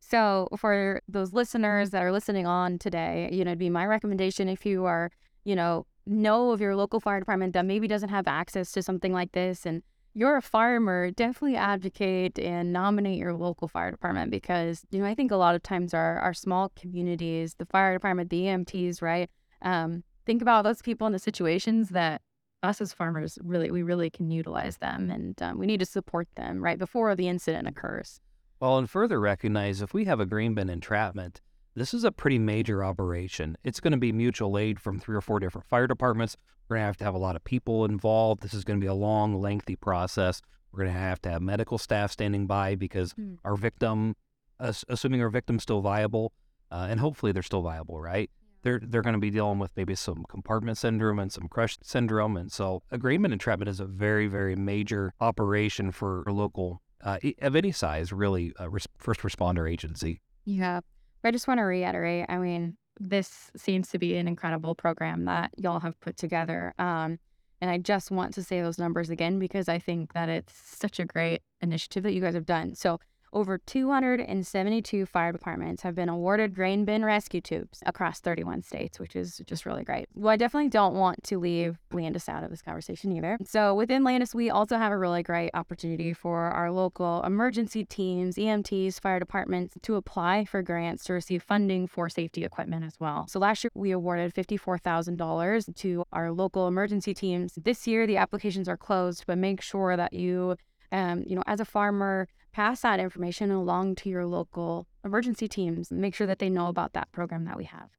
So, 0.00 0.48
for 0.58 1.00
those 1.08 1.32
listeners 1.32 1.90
that 1.90 2.02
are 2.02 2.10
listening 2.10 2.44
on 2.46 2.78
today, 2.78 3.30
you 3.32 3.44
know, 3.44 3.50
it'd 3.50 3.58
be 3.58 3.70
my 3.70 3.86
recommendation 3.86 4.48
if 4.48 4.66
you 4.66 4.84
are, 4.84 5.10
you 5.44 5.54
know, 5.54 5.86
know 6.06 6.50
of 6.50 6.60
your 6.60 6.76
local 6.76 7.00
fire 7.00 7.18
department 7.18 7.52
that 7.54 7.64
maybe 7.64 7.88
doesn't 7.88 8.08
have 8.08 8.26
access 8.26 8.72
to 8.72 8.82
something 8.82 9.12
like 9.12 9.32
this 9.32 9.66
and 9.66 9.82
you're 10.16 10.36
a 10.36 10.42
farmer, 10.42 11.10
definitely 11.10 11.56
advocate 11.56 12.38
and 12.38 12.72
nominate 12.72 13.18
your 13.18 13.34
local 13.34 13.66
fire 13.66 13.90
department 13.90 14.30
because, 14.30 14.82
you 14.92 15.00
know, 15.00 15.06
I 15.06 15.14
think 15.14 15.32
a 15.32 15.36
lot 15.36 15.56
of 15.56 15.62
times 15.64 15.92
our, 15.92 16.18
our 16.20 16.32
small 16.32 16.70
communities, 16.76 17.56
the 17.58 17.66
fire 17.66 17.94
department, 17.94 18.30
the 18.30 18.42
EMTs, 18.42 19.02
right? 19.02 19.28
Um, 19.62 20.04
think 20.24 20.40
about 20.40 20.62
those 20.62 20.82
people 20.82 21.08
in 21.08 21.12
the 21.12 21.18
situations 21.18 21.88
that 21.90 22.22
us 22.62 22.80
as 22.80 22.92
farmers 22.92 23.38
really, 23.42 23.72
we 23.72 23.82
really 23.82 24.08
can 24.08 24.30
utilize 24.30 24.78
them 24.78 25.10
and 25.10 25.40
um, 25.42 25.58
we 25.58 25.66
need 25.66 25.80
to 25.80 25.86
support 25.86 26.28
them 26.36 26.62
right 26.62 26.78
before 26.78 27.16
the 27.16 27.28
incident 27.28 27.66
occurs. 27.66 28.20
Well, 28.60 28.78
and 28.78 28.88
further 28.88 29.20
recognize 29.20 29.82
if 29.82 29.92
we 29.92 30.04
have 30.04 30.20
a 30.20 30.26
grain 30.26 30.54
bin 30.54 30.70
entrapment, 30.70 31.42
this 31.74 31.92
is 31.94 32.04
a 32.04 32.12
pretty 32.12 32.38
major 32.38 32.84
operation. 32.84 33.56
It's 33.64 33.80
going 33.80 33.92
to 33.92 33.98
be 33.98 34.12
mutual 34.12 34.58
aid 34.58 34.78
from 34.80 34.98
three 34.98 35.16
or 35.16 35.20
four 35.20 35.40
different 35.40 35.66
fire 35.66 35.86
departments. 35.86 36.36
We're 36.68 36.76
going 36.76 36.82
to 36.82 36.86
have 36.86 36.96
to 36.98 37.04
have 37.04 37.14
a 37.14 37.18
lot 37.18 37.36
of 37.36 37.44
people 37.44 37.84
involved. 37.84 38.42
This 38.42 38.54
is 38.54 38.64
going 38.64 38.78
to 38.80 38.84
be 38.84 38.88
a 38.88 38.94
long, 38.94 39.40
lengthy 39.40 39.76
process. 39.76 40.40
We're 40.72 40.84
going 40.84 40.94
to 40.94 40.98
have 41.00 41.20
to 41.22 41.30
have 41.30 41.42
medical 41.42 41.78
staff 41.78 42.10
standing 42.12 42.46
by 42.46 42.74
because 42.74 43.12
Mm. 43.14 43.38
our 43.44 43.56
victim, 43.56 44.16
ass- 44.58 44.84
assuming 44.88 45.20
our 45.22 45.28
victim's 45.28 45.62
still 45.62 45.80
viable, 45.80 46.32
uh, 46.70 46.86
and 46.88 47.00
hopefully 47.00 47.32
they're 47.32 47.42
still 47.42 47.62
viable, 47.62 48.00
right? 48.00 48.30
They're 48.62 48.80
they're 48.82 49.02
going 49.02 49.12
to 49.14 49.20
be 49.20 49.30
dealing 49.30 49.58
with 49.58 49.72
maybe 49.76 49.94
some 49.94 50.24
compartment 50.28 50.78
syndrome 50.78 51.18
and 51.18 51.30
some 51.30 51.48
crush 51.48 51.76
syndrome, 51.82 52.36
and 52.38 52.50
so 52.50 52.82
agreement 52.90 53.32
entrapment 53.34 53.68
is 53.68 53.78
a 53.78 53.84
very 53.84 54.26
very 54.26 54.56
major 54.56 55.12
operation 55.20 55.90
for 55.92 56.22
a 56.26 56.32
local 56.32 56.80
uh, 57.02 57.18
of 57.42 57.54
any 57.54 57.70
size, 57.72 58.10
really, 58.10 58.54
uh, 58.58 58.70
first 58.96 59.20
responder 59.20 59.70
agency. 59.70 60.22
Yeah. 60.46 60.80
I 61.28 61.30
just 61.30 61.48
want 61.48 61.58
to 61.58 61.64
reiterate 61.64 62.26
I 62.28 62.38
mean, 62.38 62.76
this 63.00 63.50
seems 63.56 63.88
to 63.90 63.98
be 63.98 64.16
an 64.16 64.28
incredible 64.28 64.74
program 64.74 65.24
that 65.24 65.50
y'all 65.56 65.80
have 65.80 65.98
put 66.00 66.16
together. 66.16 66.74
Um, 66.78 67.18
and 67.60 67.70
I 67.70 67.78
just 67.78 68.10
want 68.10 68.34
to 68.34 68.42
say 68.42 68.60
those 68.60 68.78
numbers 68.78 69.10
again 69.10 69.38
because 69.38 69.68
I 69.68 69.78
think 69.78 70.12
that 70.12 70.28
it's 70.28 70.52
such 70.54 71.00
a 71.00 71.04
great 71.04 71.40
initiative 71.60 72.02
that 72.02 72.12
you 72.12 72.20
guys 72.20 72.34
have 72.34 72.46
done. 72.46 72.74
So, 72.74 73.00
over 73.34 73.58
272 73.58 75.06
fire 75.06 75.32
departments 75.32 75.82
have 75.82 75.94
been 75.94 76.08
awarded 76.08 76.54
grain 76.54 76.84
bin 76.84 77.04
rescue 77.04 77.40
tubes 77.40 77.82
across 77.84 78.20
31 78.20 78.62
states, 78.62 78.98
which 78.98 79.16
is 79.16 79.42
just 79.46 79.66
really 79.66 79.84
great. 79.84 80.06
Well, 80.14 80.32
I 80.32 80.36
definitely 80.36 80.70
don't 80.70 80.94
want 80.94 81.22
to 81.24 81.38
leave 81.38 81.78
Landus 81.92 82.28
out 82.28 82.44
of 82.44 82.50
this 82.50 82.62
conversation 82.62 83.12
either. 83.12 83.36
So, 83.44 83.74
within 83.74 84.04
Landus, 84.04 84.34
we 84.34 84.50
also 84.50 84.78
have 84.78 84.92
a 84.92 84.98
really 84.98 85.22
great 85.22 85.50
opportunity 85.52 86.12
for 86.12 86.42
our 86.42 86.70
local 86.70 87.22
emergency 87.24 87.84
teams, 87.84 88.36
EMTs, 88.36 89.00
fire 89.00 89.18
departments 89.18 89.76
to 89.82 89.96
apply 89.96 90.44
for 90.44 90.62
grants 90.62 91.04
to 91.04 91.12
receive 91.12 91.42
funding 91.42 91.86
for 91.86 92.08
safety 92.08 92.44
equipment 92.44 92.84
as 92.84 92.94
well. 93.00 93.26
So, 93.28 93.40
last 93.40 93.64
year 93.64 93.70
we 93.74 93.90
awarded 93.90 94.32
$54,000 94.34 95.74
to 95.76 96.04
our 96.12 96.30
local 96.30 96.68
emergency 96.68 97.12
teams. 97.12 97.54
This 97.56 97.86
year, 97.86 98.06
the 98.06 98.16
applications 98.16 98.68
are 98.68 98.76
closed, 98.76 99.24
but 99.26 99.38
make 99.38 99.60
sure 99.60 99.96
that 99.96 100.12
you 100.12 100.56
um, 100.92 101.24
you 101.26 101.34
know, 101.34 101.42
as 101.46 101.58
a 101.58 101.64
farmer, 101.64 102.28
pass 102.54 102.82
that 102.82 103.00
information 103.00 103.50
along 103.50 103.96
to 103.96 104.08
your 104.08 104.24
local 104.24 104.86
emergency 105.04 105.48
teams. 105.48 105.90
Make 105.90 106.14
sure 106.14 106.26
that 106.26 106.38
they 106.38 106.48
know 106.48 106.68
about 106.68 106.92
that 106.92 107.10
program 107.10 107.44
that 107.46 107.56
we 107.56 107.64
have. 107.64 107.90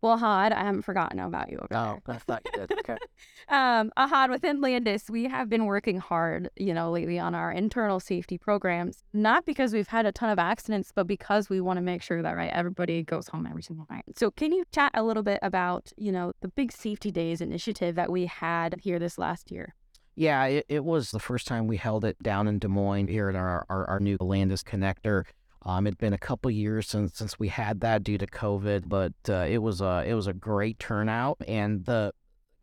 Well, 0.00 0.16
Ahad, 0.16 0.52
I 0.52 0.62
haven't 0.62 0.82
forgotten 0.82 1.18
about 1.18 1.50
you. 1.50 1.58
Oh. 1.72 1.98
I 2.06 2.18
thought 2.18 2.42
you 2.44 2.52
did. 2.52 2.78
Okay. 2.78 2.96
um, 3.48 3.90
Ahad, 3.98 4.30
within 4.30 4.60
Landus, 4.60 5.10
we 5.10 5.24
have 5.24 5.48
been 5.48 5.64
working 5.64 5.98
hard, 5.98 6.50
you 6.56 6.72
know, 6.72 6.92
lately 6.92 7.18
on 7.18 7.34
our 7.34 7.50
internal 7.50 7.98
safety 7.98 8.38
programs. 8.38 9.02
Not 9.12 9.44
because 9.44 9.72
we've 9.72 9.88
had 9.88 10.06
a 10.06 10.12
ton 10.12 10.30
of 10.30 10.38
accidents, 10.38 10.92
but 10.94 11.08
because 11.08 11.48
we 11.48 11.60
want 11.60 11.78
to 11.78 11.82
make 11.82 12.02
sure 12.02 12.22
that 12.22 12.36
right 12.36 12.50
everybody 12.52 13.02
goes 13.02 13.26
home 13.26 13.46
every 13.48 13.62
single 13.62 13.86
night. 13.90 14.04
So, 14.14 14.30
can 14.30 14.52
you 14.52 14.64
chat 14.72 14.92
a 14.94 15.02
little 15.02 15.24
bit 15.24 15.40
about, 15.42 15.90
you 15.96 16.12
know, 16.12 16.32
the 16.42 16.48
big 16.48 16.70
safety 16.70 17.10
days 17.10 17.40
initiative 17.40 17.96
that 17.96 18.12
we 18.12 18.26
had 18.26 18.76
here 18.80 19.00
this 19.00 19.18
last 19.18 19.50
year? 19.50 19.74
Yeah, 20.18 20.46
it, 20.46 20.66
it 20.68 20.84
was 20.84 21.12
the 21.12 21.20
first 21.20 21.46
time 21.46 21.68
we 21.68 21.76
held 21.76 22.04
it 22.04 22.20
down 22.20 22.48
in 22.48 22.58
Des 22.58 22.66
Moines 22.66 23.06
here 23.06 23.28
at 23.28 23.36
our, 23.36 23.64
our, 23.68 23.88
our 23.88 24.00
new 24.00 24.18
Landus 24.18 24.64
connector. 24.64 25.22
Um, 25.62 25.86
it'd 25.86 25.96
been 25.96 26.12
a 26.12 26.18
couple 26.18 26.50
years 26.50 26.88
since 26.88 27.16
since 27.16 27.38
we 27.38 27.46
had 27.46 27.82
that 27.82 28.02
due 28.02 28.18
to 28.18 28.26
COVID, 28.26 28.88
but 28.88 29.12
uh, 29.28 29.46
it 29.48 29.58
was 29.58 29.80
a 29.80 30.02
it 30.04 30.14
was 30.14 30.26
a 30.26 30.32
great 30.32 30.80
turnout, 30.80 31.38
and 31.46 31.84
the 31.84 32.12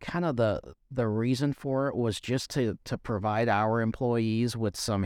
kind 0.00 0.26
of 0.26 0.36
the 0.36 0.60
the 0.90 1.08
reason 1.08 1.54
for 1.54 1.88
it 1.88 1.96
was 1.96 2.20
just 2.20 2.50
to 2.50 2.76
to 2.84 2.98
provide 2.98 3.48
our 3.48 3.80
employees 3.80 4.54
with 4.54 4.76
some 4.76 5.04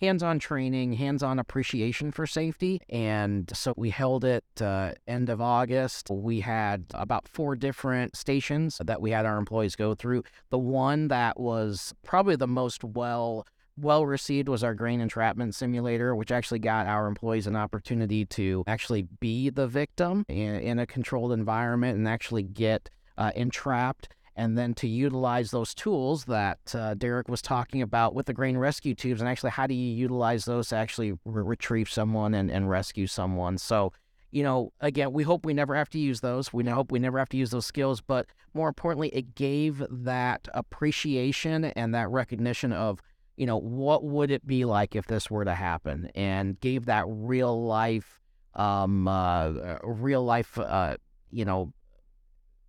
hands-on 0.00 0.26
hands-on 0.26 0.38
training, 0.38 0.92
hands-on 0.94 1.38
appreciation 1.38 2.10
for 2.10 2.26
safety, 2.26 2.80
and 2.88 3.50
so 3.54 3.72
we 3.76 3.90
held 3.90 4.24
it 4.24 4.44
uh, 4.60 4.92
end 5.06 5.28
of 5.28 5.40
August. 5.40 6.10
We 6.10 6.40
had 6.40 6.84
about 6.94 7.28
four 7.28 7.54
different 7.54 8.16
stations 8.16 8.80
that 8.84 9.00
we 9.00 9.10
had 9.10 9.26
our 9.26 9.38
employees 9.38 9.76
go 9.76 9.94
through. 9.94 10.24
The 10.50 10.58
one 10.58 11.08
that 11.08 11.38
was 11.38 11.94
probably 12.02 12.36
the 12.36 12.46
most 12.46 12.82
well 12.82 13.46
well 13.78 14.06
received 14.06 14.48
was 14.48 14.64
our 14.64 14.74
grain 14.74 15.00
entrapment 15.00 15.54
simulator, 15.54 16.16
which 16.16 16.32
actually 16.32 16.60
got 16.60 16.86
our 16.86 17.06
employees 17.06 17.46
an 17.46 17.56
opportunity 17.56 18.24
to 18.24 18.64
actually 18.66 19.02
be 19.20 19.50
the 19.50 19.66
victim 19.66 20.24
in, 20.28 20.54
in 20.56 20.78
a 20.78 20.86
controlled 20.86 21.32
environment 21.32 21.98
and 21.98 22.08
actually 22.08 22.42
get 22.42 22.88
uh, 23.18 23.32
entrapped 23.36 24.08
and 24.36 24.56
then 24.56 24.74
to 24.74 24.86
utilize 24.86 25.50
those 25.50 25.74
tools 25.74 26.26
that 26.26 26.58
uh, 26.74 26.94
Derek 26.94 27.28
was 27.28 27.40
talking 27.40 27.80
about 27.80 28.14
with 28.14 28.26
the 28.26 28.34
grain 28.34 28.58
rescue 28.58 28.94
tubes, 28.94 29.20
and 29.20 29.28
actually 29.28 29.50
how 29.50 29.66
do 29.66 29.74
you 29.74 29.94
utilize 29.94 30.44
those 30.44 30.68
to 30.68 30.76
actually 30.76 31.12
re- 31.24 31.42
retrieve 31.42 31.90
someone 31.90 32.34
and, 32.34 32.50
and 32.50 32.68
rescue 32.68 33.06
someone. 33.06 33.56
So, 33.56 33.92
you 34.30 34.42
know, 34.42 34.72
again, 34.80 35.12
we 35.12 35.22
hope 35.22 35.46
we 35.46 35.54
never 35.54 35.74
have 35.74 35.88
to 35.90 35.98
use 35.98 36.20
those. 36.20 36.52
We 36.52 36.64
hope 36.64 36.92
we 36.92 36.98
never 36.98 37.18
have 37.18 37.30
to 37.30 37.38
use 37.38 37.50
those 37.50 37.64
skills, 37.64 38.02
but 38.02 38.26
more 38.52 38.68
importantly, 38.68 39.08
it 39.08 39.34
gave 39.34 39.82
that 39.90 40.48
appreciation 40.52 41.64
and 41.64 41.94
that 41.94 42.10
recognition 42.10 42.72
of, 42.72 43.00
you 43.36 43.46
know, 43.46 43.58
what 43.58 44.04
would 44.04 44.30
it 44.30 44.46
be 44.46 44.66
like 44.66 44.94
if 44.94 45.06
this 45.06 45.30
were 45.30 45.46
to 45.46 45.54
happen, 45.54 46.10
and 46.14 46.60
gave 46.60 46.86
that 46.86 47.04
real 47.06 47.64
life, 47.64 48.20
um, 48.54 49.08
uh, 49.08 49.78
real 49.82 50.24
life, 50.24 50.58
uh, 50.58 50.96
you 51.30 51.44
know, 51.44 51.72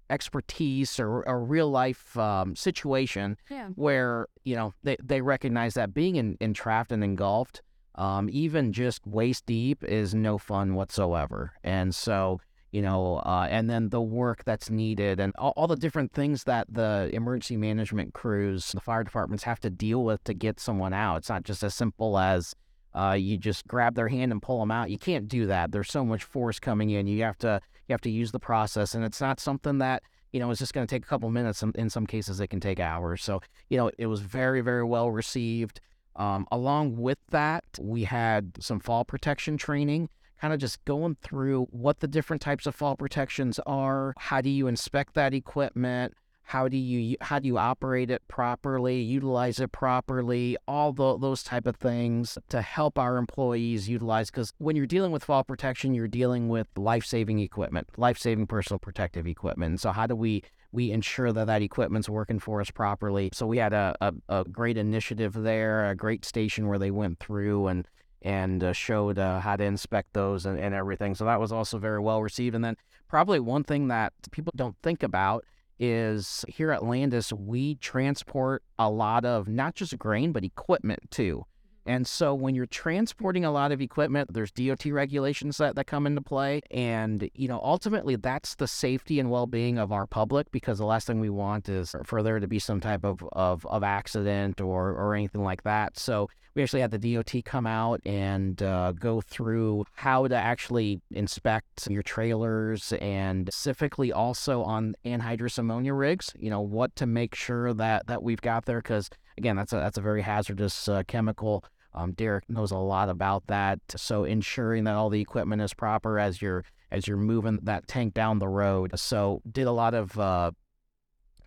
expertise 0.09 0.99
or 0.99 1.23
a 1.23 1.37
real 1.37 1.69
life 1.69 2.17
um, 2.17 2.55
situation 2.55 3.37
Yeah. 3.49 3.69
where 3.75 4.27
you 4.43 4.55
know 4.55 4.73
they, 4.83 4.97
they 5.03 5.21
recognize 5.21 5.73
that 5.75 5.93
being 5.93 6.15
in, 6.15 6.37
entrapped 6.39 6.91
and 6.91 7.03
engulfed 7.03 7.61
um, 7.95 8.29
even 8.31 8.73
just 8.73 9.05
waist 9.07 9.45
deep 9.45 9.83
is 9.83 10.13
no 10.13 10.37
fun 10.37 10.75
whatsoever 10.75 11.53
and 11.63 11.93
so 11.95 12.39
you 12.71 12.81
know 12.81 13.17
uh, 13.25 13.47
and 13.49 13.69
then 13.69 13.89
the 13.89 14.01
work 14.01 14.43
that's 14.43 14.69
needed 14.69 15.19
and 15.19 15.33
all, 15.37 15.53
all 15.57 15.67
the 15.67 15.75
different 15.75 16.11
things 16.13 16.43
that 16.43 16.67
the 16.71 17.09
emergency 17.13 17.57
management 17.57 18.13
crews 18.13 18.71
the 18.73 18.81
fire 18.81 19.03
departments 19.03 19.43
have 19.43 19.59
to 19.59 19.69
deal 19.69 20.03
with 20.03 20.23
to 20.23 20.33
get 20.33 20.59
someone 20.59 20.93
out 20.93 21.17
it's 21.17 21.29
not 21.29 21.43
just 21.43 21.63
as 21.63 21.73
simple 21.73 22.17
as 22.17 22.53
uh, 22.95 23.13
you 23.13 23.37
just 23.37 23.67
grab 23.67 23.93
their 23.93 24.07
hand 24.07 24.31
and 24.31 24.41
pull 24.41 24.59
them 24.59 24.71
out. 24.71 24.89
You 24.89 24.97
can't 24.97 25.27
do 25.27 25.45
that. 25.47 25.71
There's 25.71 25.91
so 25.91 26.03
much 26.03 26.23
force 26.23 26.57
coming 26.59 26.89
in. 26.89 27.05
You 27.05 27.21
have 27.25 27.37
to 27.39 27.61
you 27.87 27.93
have 27.93 28.01
to 28.01 28.09
use 28.11 28.31
the 28.31 28.39
process, 28.39 28.93
and 28.95 29.03
it's 29.03 29.21
not 29.21 29.39
something 29.39 29.77
that 29.79 30.03
you 30.33 30.39
know 30.39 30.49
is 30.51 30.59
just 30.59 30.73
going 30.73 30.85
to 30.85 30.93
take 30.95 31.03
a 31.03 31.07
couple 31.07 31.29
minutes. 31.29 31.63
In- 31.63 31.73
In 31.75 31.89
some 31.89 32.05
cases, 32.05 32.39
it 32.39 32.47
can 32.47 32.59
take 32.59 32.79
hours. 32.79 33.23
So 33.23 33.41
you 33.69 33.77
know, 33.77 33.91
it 33.97 34.07
was 34.07 34.21
very 34.21 34.61
very 34.61 34.83
well 34.83 35.09
received. 35.11 35.79
Um, 36.15 36.47
along 36.51 36.97
with 36.97 37.19
that, 37.29 37.63
we 37.79 38.05
had 38.05 38.53
some 38.59 38.79
fall 38.79 39.05
protection 39.05 39.57
training. 39.57 40.09
Kind 40.41 40.53
of 40.53 40.59
just 40.59 40.83
going 40.85 41.17
through 41.21 41.65
what 41.71 41.99
the 41.99 42.07
different 42.07 42.41
types 42.43 42.67
of 42.67 42.75
fall 42.75 42.95
protections 42.95 43.59
are. 43.65 44.13
How 44.17 44.39
do 44.41 44.49
you 44.51 44.67
inspect 44.67 45.15
that 45.15 45.33
equipment? 45.33 46.13
How 46.47 46.69
do 46.69 46.77
you 46.77 47.17
how 47.19 47.39
do 47.39 47.47
you 47.47 47.57
operate 47.57 48.09
it 48.09 48.21
properly 48.29 49.01
utilize 49.01 49.59
it 49.59 49.71
properly 49.73 50.55
all 50.65 50.93
tho- 50.93 51.17
those 51.17 51.43
type 51.43 51.67
of 51.67 51.75
things 51.75 52.37
to 52.47 52.61
help 52.61 52.97
our 52.97 53.17
employees 53.17 53.89
utilize 53.89 54.31
because 54.31 54.53
when 54.57 54.75
you're 54.75 54.85
dealing 54.85 55.11
with 55.11 55.25
fall 55.25 55.43
protection 55.43 55.93
you're 55.93 56.07
dealing 56.07 56.47
with 56.47 56.67
life-saving 56.77 57.39
equipment 57.39 57.87
life-saving 57.97 58.47
personal 58.47 58.79
protective 58.79 59.27
equipment. 59.27 59.81
So 59.81 59.91
how 59.91 60.07
do 60.07 60.15
we 60.15 60.41
we 60.71 60.91
ensure 60.91 61.33
that 61.33 61.47
that 61.47 61.61
equipment's 61.61 62.07
working 62.09 62.39
for 62.39 62.61
us 62.61 62.71
properly? 62.71 63.29
So 63.33 63.45
we 63.45 63.57
had 63.57 63.73
a, 63.73 63.95
a, 63.99 64.13
a 64.29 64.43
great 64.45 64.77
initiative 64.77 65.33
there 65.33 65.89
a 65.89 65.95
great 65.95 66.23
station 66.23 66.67
where 66.67 66.79
they 66.79 66.91
went 66.91 67.19
through 67.19 67.67
and 67.67 67.87
and 68.21 68.63
uh, 68.63 68.73
showed 68.73 69.19
uh, 69.19 69.41
how 69.41 69.57
to 69.57 69.63
inspect 69.63 70.13
those 70.13 70.45
and, 70.45 70.57
and 70.57 70.73
everything. 70.73 71.13
So 71.13 71.25
that 71.25 71.39
was 71.39 71.51
also 71.51 71.77
very 71.77 71.99
well 71.99 72.21
received. 72.21 72.55
And 72.55 72.63
then 72.65 72.75
probably 73.07 73.39
one 73.39 73.63
thing 73.63 73.89
that 73.89 74.13
people 74.31 74.53
don't 74.55 74.75
think 74.81 75.03
about 75.03 75.45
is 75.79 76.45
here 76.47 76.71
at 76.71 76.81
Landus, 76.81 77.31
we 77.31 77.75
transport 77.75 78.63
a 78.79 78.89
lot 78.89 79.25
of 79.25 79.47
not 79.47 79.75
just 79.75 79.97
grain, 79.97 80.31
but 80.31 80.43
equipment 80.43 81.11
too. 81.11 81.45
And 81.87 82.05
so 82.05 82.35
when 82.35 82.53
you're 82.53 82.65
transporting 82.65 83.45
a 83.45 83.51
lot 83.51 83.71
of 83.71 83.81
equipment, 83.81 84.33
there's 84.33 84.51
DOT 84.51 84.85
regulations 84.85 85.57
that, 85.57 85.75
that 85.75 85.87
come 85.87 86.05
into 86.05 86.21
play. 86.21 86.61
And, 86.69 87.29
you 87.33 87.47
know, 87.47 87.61
ultimately 87.63 88.17
that's 88.17 88.55
the 88.55 88.67
safety 88.67 89.19
and 89.19 89.31
well 89.31 89.47
being 89.47 89.77
of 89.77 89.91
our 89.91 90.05
public 90.05 90.51
because 90.51 90.77
the 90.77 90.85
last 90.85 91.07
thing 91.07 91.19
we 91.19 91.29
want 91.29 91.69
is 91.69 91.95
for 92.03 92.21
there 92.21 92.39
to 92.39 92.47
be 92.47 92.59
some 92.59 92.81
type 92.81 93.05
of, 93.05 93.23
of, 93.31 93.65
of 93.65 93.83
accident 93.83 94.59
or, 94.59 94.89
or 94.89 95.15
anything 95.15 95.43
like 95.43 95.63
that. 95.63 95.97
So 95.97 96.29
we 96.57 96.63
actually 96.63 96.81
had 96.81 96.91
the 96.91 97.13
DOT 97.15 97.45
come 97.45 97.67
out 97.67 98.01
and 98.03 98.61
uh, 98.63 98.91
go 98.91 99.21
through 99.21 99.85
how 99.93 100.27
to 100.27 100.35
actually 100.35 100.99
inspect 101.11 101.87
your 101.89 102.01
trailers 102.01 102.93
and 102.93 103.47
specifically 103.47 104.11
also 104.11 104.63
on 104.63 104.95
anhydrous 105.05 105.59
ammonia 105.59 105.93
rigs, 105.93 106.33
you 106.37 106.49
know, 106.49 106.59
what 106.59 106.95
to 106.95 107.05
make 107.05 107.35
sure 107.35 107.73
that, 107.75 108.07
that 108.07 108.23
we've 108.23 108.41
got 108.41 108.65
there. 108.65 108.79
Because 108.79 109.09
again, 109.37 109.55
that's 109.55 109.71
a, 109.71 109.75
that's 109.75 109.99
a 109.99 110.01
very 110.01 110.23
hazardous 110.23 110.87
uh, 110.87 111.03
chemical. 111.07 111.63
Um, 111.97 112.11
Derek 112.11 112.49
knows 112.49 112.71
a 112.71 112.77
lot 112.77 113.09
about 113.09 113.47
that. 113.47 113.79
So 113.95 114.23
ensuring 114.23 114.83
that 114.83 114.95
all 114.95 115.09
the 115.09 115.21
equipment 115.21 115.61
is 115.61 115.73
proper 115.73 116.19
as 116.19 116.41
you're 116.41 116.63
as 116.91 117.07
you're 117.07 117.17
moving 117.17 117.59
that 117.63 117.87
tank 117.87 118.13
down 118.13 118.39
the 118.39 118.47
road. 118.47 118.97
So 118.97 119.41
did 119.49 119.67
a 119.67 119.71
lot 119.71 119.93
of 119.93 120.17
uh, 120.17 120.51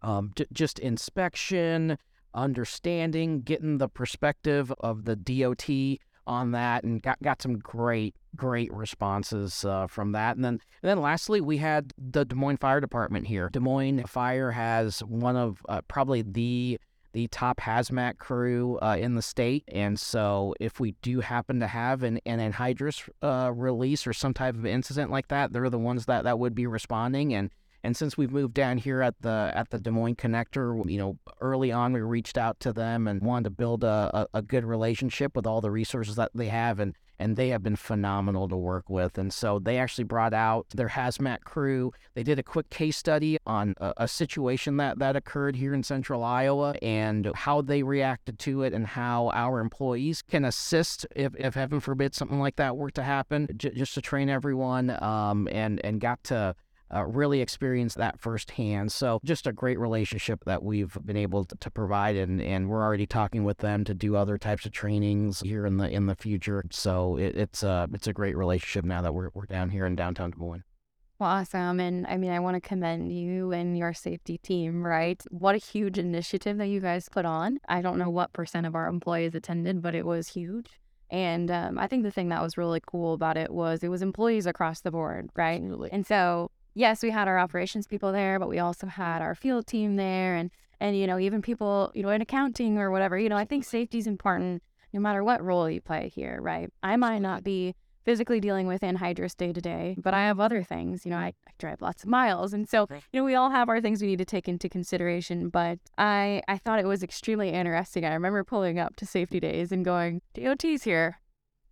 um, 0.02 0.32
j- 0.36 0.46
just 0.52 0.78
inspection, 0.78 1.96
understanding, 2.34 3.40
getting 3.42 3.78
the 3.78 3.88
perspective 3.88 4.72
of 4.80 5.04
the 5.04 5.16
DOT 5.16 5.98
on 6.26 6.52
that, 6.52 6.84
and 6.84 7.02
got 7.02 7.20
got 7.22 7.40
some 7.40 7.58
great 7.58 8.14
great 8.36 8.72
responses 8.72 9.64
uh, 9.64 9.86
from 9.86 10.12
that. 10.12 10.36
And 10.36 10.44
then 10.44 10.60
and 10.82 10.90
then 10.90 11.00
lastly, 11.00 11.40
we 11.40 11.58
had 11.58 11.92
the 11.96 12.24
Des 12.24 12.34
Moines 12.34 12.58
Fire 12.58 12.80
Department 12.80 13.26
here. 13.26 13.48
Des 13.50 13.60
Moines 13.60 14.04
Fire 14.06 14.50
has 14.50 15.00
one 15.00 15.36
of 15.36 15.62
uh, 15.68 15.80
probably 15.88 16.22
the 16.22 16.78
the 17.12 17.28
top 17.28 17.60
hazmat 17.60 18.18
crew 18.18 18.78
uh, 18.80 18.96
in 18.98 19.14
the 19.14 19.22
state. 19.22 19.64
And 19.68 19.98
so, 19.98 20.54
if 20.60 20.80
we 20.80 20.92
do 21.02 21.20
happen 21.20 21.60
to 21.60 21.66
have 21.66 22.02
an, 22.02 22.20
an 22.26 22.52
anhydrous 22.52 23.08
uh, 23.22 23.52
release 23.52 24.06
or 24.06 24.12
some 24.12 24.34
type 24.34 24.54
of 24.54 24.66
incident 24.66 25.10
like 25.10 25.28
that, 25.28 25.52
they're 25.52 25.70
the 25.70 25.78
ones 25.78 26.06
that, 26.06 26.24
that 26.24 26.38
would 26.38 26.54
be 26.54 26.66
responding. 26.66 27.34
And 27.34 27.50
and 27.82 27.96
since 27.96 28.16
we've 28.16 28.30
moved 28.30 28.54
down 28.54 28.78
here 28.78 29.00
at 29.00 29.14
the 29.22 29.52
at 29.54 29.70
the 29.70 29.78
Des 29.78 29.90
Moines 29.90 30.16
connector, 30.16 30.88
you 30.90 30.98
know, 30.98 31.18
early 31.40 31.72
on 31.72 31.92
we 31.92 32.00
reached 32.00 32.36
out 32.36 32.60
to 32.60 32.72
them 32.72 33.08
and 33.08 33.22
wanted 33.22 33.44
to 33.44 33.50
build 33.50 33.84
a, 33.84 34.10
a, 34.34 34.38
a 34.38 34.42
good 34.42 34.64
relationship 34.64 35.34
with 35.34 35.46
all 35.46 35.60
the 35.60 35.70
resources 35.70 36.16
that 36.16 36.30
they 36.34 36.48
have 36.48 36.78
and 36.78 36.94
and 37.20 37.36
they 37.36 37.50
have 37.50 37.62
been 37.62 37.76
phenomenal 37.76 38.48
to 38.48 38.56
work 38.56 38.88
with. 38.88 39.18
And 39.18 39.32
so 39.32 39.58
they 39.58 39.76
actually 39.76 40.04
brought 40.04 40.32
out 40.32 40.66
their 40.74 40.88
hazmat 40.88 41.42
crew. 41.42 41.92
They 42.14 42.22
did 42.22 42.38
a 42.38 42.42
quick 42.42 42.70
case 42.70 42.96
study 42.96 43.38
on 43.46 43.74
a, 43.78 43.92
a, 43.98 44.08
situation 44.08 44.78
that, 44.78 44.98
that 45.00 45.16
occurred 45.16 45.54
here 45.54 45.74
in 45.74 45.82
central 45.82 46.24
Iowa 46.24 46.74
and 46.80 47.30
how 47.34 47.60
they 47.60 47.82
reacted 47.82 48.38
to 48.40 48.62
it 48.62 48.72
and 48.72 48.86
how 48.86 49.30
our 49.34 49.60
employees 49.60 50.22
can 50.22 50.46
assist 50.46 51.06
if, 51.14 51.34
if 51.36 51.54
heaven 51.54 51.78
forbid 51.78 52.14
something 52.14 52.40
like 52.40 52.56
that 52.56 52.76
were 52.76 52.90
to 52.92 53.02
happen, 53.02 53.48
j- 53.54 53.70
just 53.70 53.92
to 53.94 54.00
train 54.00 54.30
everyone 54.30 54.90
um, 55.02 55.46
and, 55.52 55.78
and 55.84 56.00
got 56.00 56.24
to 56.24 56.56
uh, 56.94 57.04
really 57.04 57.40
experienced 57.40 57.96
that 57.96 58.20
firsthand. 58.20 58.92
So 58.92 59.20
just 59.24 59.46
a 59.46 59.52
great 59.52 59.78
relationship 59.78 60.44
that 60.44 60.62
we've 60.62 60.96
been 61.04 61.16
able 61.16 61.44
to, 61.44 61.56
to, 61.56 61.70
provide, 61.70 62.16
and, 62.16 62.40
and 62.40 62.68
we're 62.68 62.82
already 62.82 63.06
talking 63.06 63.44
with 63.44 63.58
them 63.58 63.84
to 63.84 63.94
do 63.94 64.16
other 64.16 64.38
types 64.38 64.66
of 64.66 64.72
trainings 64.72 65.40
here 65.40 65.66
in 65.66 65.76
the 65.76 65.88
in 65.88 66.06
the 66.06 66.14
future. 66.14 66.64
So 66.70 67.16
it, 67.16 67.36
it's 67.36 67.62
a 67.62 67.88
it's 67.92 68.06
a 68.06 68.12
great 68.12 68.36
relationship 68.36 68.84
now 68.84 69.02
that 69.02 69.14
we're 69.14 69.30
we're 69.34 69.46
down 69.46 69.70
here 69.70 69.86
in 69.86 69.96
downtown 69.96 70.30
Des 70.30 70.38
Moines. 70.38 70.64
Well, 71.20 71.28
awesome. 71.28 71.80
And 71.80 72.06
I 72.06 72.16
mean, 72.16 72.30
I 72.30 72.40
want 72.40 72.54
to 72.54 72.66
commend 72.66 73.12
you 73.12 73.52
and 73.52 73.76
your 73.76 73.92
safety 73.92 74.38
team, 74.38 74.82
right? 74.82 75.22
What 75.30 75.54
a 75.54 75.58
huge 75.58 75.98
initiative 75.98 76.56
that 76.56 76.68
you 76.68 76.80
guys 76.80 77.10
put 77.10 77.26
on. 77.26 77.58
I 77.68 77.82
don't 77.82 77.98
know 77.98 78.08
what 78.08 78.32
percent 78.32 78.66
of 78.66 78.74
our 78.74 78.88
employees 78.88 79.34
attended, 79.34 79.82
but 79.82 79.94
it 79.94 80.06
was 80.06 80.28
huge. 80.28 80.80
And 81.10 81.50
um, 81.50 81.78
I 81.78 81.88
think 81.88 82.04
the 82.04 82.10
thing 82.10 82.30
that 82.30 82.40
was 82.40 82.56
really 82.56 82.80
cool 82.86 83.12
about 83.12 83.36
it 83.36 83.50
was 83.52 83.82
it 83.82 83.88
was 83.88 84.00
employees 84.00 84.46
across 84.46 84.80
the 84.80 84.90
board, 84.90 85.28
right? 85.36 85.60
Absolutely. 85.60 85.92
And 85.92 86.06
so 86.06 86.50
yes, 86.74 87.02
we 87.02 87.10
had 87.10 87.28
our 87.28 87.38
operations 87.38 87.86
people 87.86 88.12
there, 88.12 88.38
but 88.38 88.48
we 88.48 88.58
also 88.58 88.86
had 88.86 89.22
our 89.22 89.34
field 89.34 89.66
team 89.66 89.96
there 89.96 90.36
and 90.36 90.50
and 90.82 90.96
you 90.96 91.06
know, 91.06 91.18
even 91.18 91.42
people, 91.42 91.92
you 91.94 92.02
know, 92.02 92.08
in 92.08 92.22
accounting 92.22 92.78
or 92.78 92.90
whatever. 92.90 93.18
You 93.18 93.28
know, 93.28 93.36
I 93.36 93.44
think 93.44 93.64
safety 93.64 93.98
is 93.98 94.06
important 94.06 94.62
no 94.92 95.00
matter 95.00 95.22
what 95.22 95.44
role 95.44 95.68
you 95.70 95.80
play 95.80 96.10
here, 96.14 96.38
right? 96.40 96.70
I 96.82 96.96
might 96.96 97.20
not 97.20 97.44
be 97.44 97.74
physically 98.04 98.40
dealing 98.40 98.66
with 98.66 98.80
anhydrous 98.80 99.36
day 99.36 99.52
to 99.52 99.60
day, 99.60 99.94
but 99.98 100.14
I 100.14 100.18
mm-hmm. 100.18 100.26
have 100.26 100.40
other 100.40 100.62
things. 100.62 101.04
You 101.04 101.10
know, 101.10 101.18
I, 101.18 101.34
I 101.46 101.52
drive 101.58 101.82
lots 101.82 102.02
of 102.02 102.08
miles. 102.08 102.52
And 102.52 102.68
so, 102.68 102.86
you 102.90 103.20
know, 103.20 103.24
we 103.24 103.34
all 103.34 103.50
have 103.50 103.68
our 103.68 103.80
things 103.80 104.00
we 104.00 104.08
need 104.08 104.18
to 104.18 104.24
take 104.24 104.48
into 104.48 104.68
consideration. 104.68 105.48
But 105.48 105.78
I 105.98 106.42
I 106.48 106.58
thought 106.58 106.78
it 106.80 106.86
was 106.86 107.02
extremely 107.02 107.50
interesting. 107.50 108.04
I 108.04 108.14
remember 108.14 108.42
pulling 108.42 108.78
up 108.78 108.96
to 108.96 109.06
safety 109.06 109.38
days 109.38 109.70
and 109.70 109.84
going, 109.84 110.22
DOT's 110.34 110.82
here. 110.82 111.19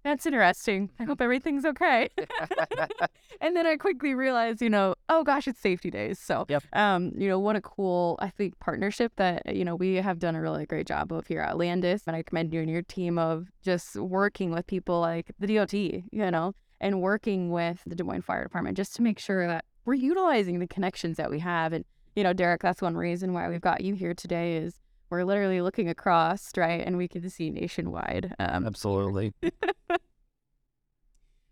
That's 0.04 0.26
interesting. 0.26 0.90
I 0.98 1.04
hope 1.04 1.20
everything's 1.20 1.64
okay. 1.64 2.08
and 3.40 3.56
then 3.56 3.66
I 3.66 3.76
quickly 3.76 4.14
realized, 4.14 4.62
you 4.62 4.70
know, 4.70 4.94
oh 5.08 5.24
gosh, 5.24 5.48
it's 5.48 5.60
safety 5.60 5.90
days. 5.90 6.18
So, 6.18 6.46
Yep. 6.48 6.64
um, 6.72 7.12
you 7.16 7.28
know, 7.28 7.38
what 7.38 7.56
a 7.56 7.60
cool, 7.60 8.16
I 8.20 8.30
think, 8.30 8.58
partnership 8.60 9.12
that, 9.16 9.54
you 9.54 9.64
know, 9.64 9.74
we 9.74 9.96
have 9.96 10.18
done 10.18 10.34
a 10.34 10.40
really 10.40 10.66
great 10.66 10.86
job 10.86 11.12
of 11.12 11.26
here 11.26 11.40
at 11.40 11.56
Landus. 11.56 12.02
And 12.06 12.16
I 12.16 12.22
commend 12.22 12.52
you 12.52 12.60
and 12.60 12.70
your 12.70 12.82
team 12.82 13.18
of 13.18 13.48
just 13.62 13.96
working 13.96 14.50
with 14.52 14.66
people 14.66 15.00
like 15.00 15.32
the 15.38 15.54
DOT, 15.54 15.72
you 15.74 16.04
know, 16.12 16.54
and 16.80 17.02
working 17.02 17.50
with 17.50 17.82
the 17.86 17.94
Des 17.94 18.04
Moines 18.04 18.22
Fire 18.22 18.44
Department 18.44 18.76
just 18.76 18.94
to 18.96 19.02
make 19.02 19.18
sure 19.18 19.46
that 19.46 19.64
we're 19.84 19.94
utilizing 19.94 20.58
the 20.58 20.66
connections 20.66 21.16
that 21.16 21.30
we 21.30 21.40
have. 21.40 21.72
And, 21.72 21.84
you 22.14 22.22
know, 22.22 22.32
Derek, 22.32 22.62
that's 22.62 22.80
one 22.82 22.96
reason 22.96 23.32
why 23.32 23.48
we've 23.48 23.60
got 23.60 23.80
you 23.82 23.94
here 23.94 24.14
today 24.14 24.56
is 24.56 24.74
we're 25.10 25.24
literally 25.24 25.60
looking 25.60 25.88
across, 25.88 26.50
right? 26.56 26.84
And 26.84 26.96
we 26.96 27.08
can 27.08 27.28
see 27.30 27.50
nationwide. 27.50 28.34
Um, 28.38 28.66
Absolutely. 28.66 29.32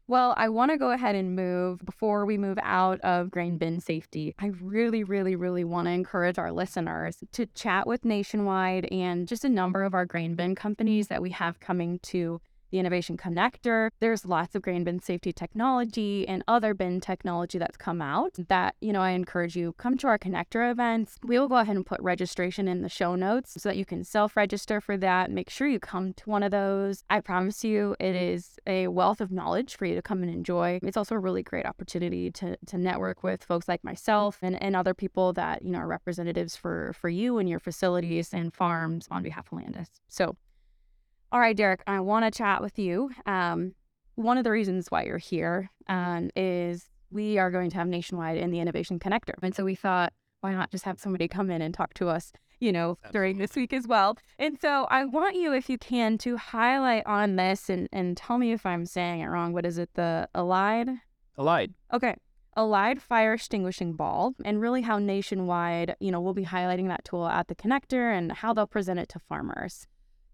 Well, 0.08 0.34
I 0.36 0.50
want 0.50 0.70
to 0.70 0.78
go 0.78 0.92
ahead 0.92 1.16
and 1.16 1.34
move 1.34 1.84
before 1.84 2.26
we 2.26 2.38
move 2.38 2.58
out 2.62 3.00
of 3.00 3.28
grain 3.28 3.58
bin 3.58 3.80
safety. 3.80 4.36
I 4.38 4.52
really, 4.60 5.02
really, 5.02 5.34
really 5.34 5.64
want 5.64 5.88
to 5.88 5.92
encourage 5.92 6.38
our 6.38 6.52
listeners 6.52 7.24
to 7.32 7.46
chat 7.46 7.88
with 7.88 8.04
Nationwide 8.04 8.84
and 8.92 9.26
just 9.26 9.44
a 9.44 9.48
number 9.48 9.82
of 9.82 9.94
our 9.94 10.06
grain 10.06 10.36
bin 10.36 10.54
companies 10.54 11.08
that 11.08 11.22
we 11.22 11.30
have 11.30 11.58
coming 11.58 11.98
to 12.04 12.40
the 12.70 12.78
Innovation 12.78 13.16
Connector. 13.16 13.90
There's 14.00 14.24
lots 14.24 14.54
of 14.54 14.62
grain 14.62 14.84
bin 14.84 15.00
safety 15.00 15.32
technology 15.32 16.26
and 16.26 16.42
other 16.48 16.74
bin 16.74 17.00
technology 17.00 17.58
that's 17.58 17.76
come 17.76 18.02
out 18.02 18.36
that, 18.48 18.74
you 18.80 18.92
know, 18.92 19.00
I 19.00 19.10
encourage 19.10 19.56
you 19.56 19.72
come 19.74 19.96
to 19.98 20.06
our 20.08 20.18
connector 20.18 20.70
events. 20.70 21.16
We 21.22 21.38
will 21.38 21.48
go 21.48 21.56
ahead 21.56 21.76
and 21.76 21.86
put 21.86 22.00
registration 22.00 22.68
in 22.68 22.82
the 22.82 22.88
show 22.88 23.14
notes 23.14 23.60
so 23.60 23.68
that 23.68 23.76
you 23.76 23.84
can 23.84 24.04
self-register 24.04 24.80
for 24.80 24.96
that. 24.98 25.30
Make 25.30 25.50
sure 25.50 25.66
you 25.66 25.78
come 25.78 26.12
to 26.14 26.30
one 26.30 26.42
of 26.42 26.50
those. 26.50 27.04
I 27.10 27.20
promise 27.20 27.64
you 27.64 27.96
it 28.00 28.16
is 28.16 28.58
a 28.66 28.88
wealth 28.88 29.20
of 29.20 29.30
knowledge 29.30 29.76
for 29.76 29.86
you 29.86 29.94
to 29.94 30.02
come 30.02 30.22
and 30.22 30.30
enjoy. 30.30 30.80
It's 30.82 30.96
also 30.96 31.14
a 31.14 31.18
really 31.18 31.42
great 31.42 31.66
opportunity 31.66 32.30
to 32.32 32.56
to 32.66 32.78
network 32.78 33.22
with 33.22 33.44
folks 33.44 33.68
like 33.68 33.84
myself 33.84 34.38
and, 34.42 34.60
and 34.62 34.74
other 34.74 34.94
people 34.94 35.32
that, 35.34 35.64
you 35.64 35.70
know, 35.70 35.78
are 35.78 35.86
representatives 35.86 36.56
for 36.56 36.92
for 36.92 37.08
you 37.08 37.38
and 37.38 37.48
your 37.48 37.60
facilities 37.60 38.32
and 38.32 38.52
farms 38.54 39.06
on 39.10 39.22
behalf 39.22 39.52
of 39.52 39.58
Landus. 39.58 39.88
So 40.08 40.36
all 41.32 41.40
right, 41.40 41.56
Derek, 41.56 41.82
I 41.86 42.00
want 42.00 42.24
to 42.24 42.36
chat 42.36 42.62
with 42.62 42.78
you. 42.78 43.10
Um, 43.26 43.74
one 44.14 44.38
of 44.38 44.44
the 44.44 44.50
reasons 44.50 44.88
why 44.88 45.04
you're 45.04 45.18
here 45.18 45.70
um, 45.88 46.30
is 46.36 46.88
we 47.10 47.38
are 47.38 47.50
going 47.50 47.70
to 47.70 47.76
have 47.76 47.88
Nationwide 47.88 48.36
in 48.36 48.50
the 48.50 48.60
Innovation 48.60 48.98
Connector. 48.98 49.34
And 49.42 49.54
so 49.54 49.64
we 49.64 49.74
thought, 49.74 50.12
why 50.40 50.52
not 50.52 50.70
just 50.70 50.84
have 50.84 50.98
somebody 50.98 51.28
come 51.28 51.50
in 51.50 51.62
and 51.62 51.74
talk 51.74 51.94
to 51.94 52.08
us, 52.08 52.32
you 52.60 52.72
know, 52.72 52.98
Absolutely. 53.04 53.12
during 53.12 53.38
this 53.38 53.54
week 53.56 53.72
as 53.72 53.86
well? 53.86 54.16
And 54.38 54.58
so 54.60 54.86
I 54.90 55.04
want 55.04 55.36
you, 55.36 55.52
if 55.52 55.68
you 55.68 55.78
can, 55.78 56.18
to 56.18 56.36
highlight 56.36 57.04
on 57.06 57.36
this 57.36 57.68
and, 57.68 57.88
and 57.92 58.16
tell 58.16 58.38
me 58.38 58.52
if 58.52 58.64
I'm 58.64 58.86
saying 58.86 59.20
it 59.20 59.26
wrong. 59.26 59.52
What 59.52 59.66
is 59.66 59.78
it? 59.78 59.90
The 59.94 60.28
Elide? 60.34 61.00
Elide. 61.38 61.74
Okay. 61.92 62.14
Elide 62.56 63.02
Fire 63.02 63.34
Extinguishing 63.34 63.92
Ball, 63.92 64.32
and 64.42 64.62
really 64.62 64.80
how 64.80 64.98
Nationwide, 64.98 65.94
you 66.00 66.10
know, 66.10 66.22
we'll 66.22 66.32
be 66.32 66.46
highlighting 66.46 66.88
that 66.88 67.04
tool 67.04 67.26
at 67.26 67.48
the 67.48 67.54
connector 67.54 68.16
and 68.16 68.32
how 68.32 68.54
they'll 68.54 68.66
present 68.66 68.98
it 68.98 69.10
to 69.10 69.18
farmers. 69.18 69.86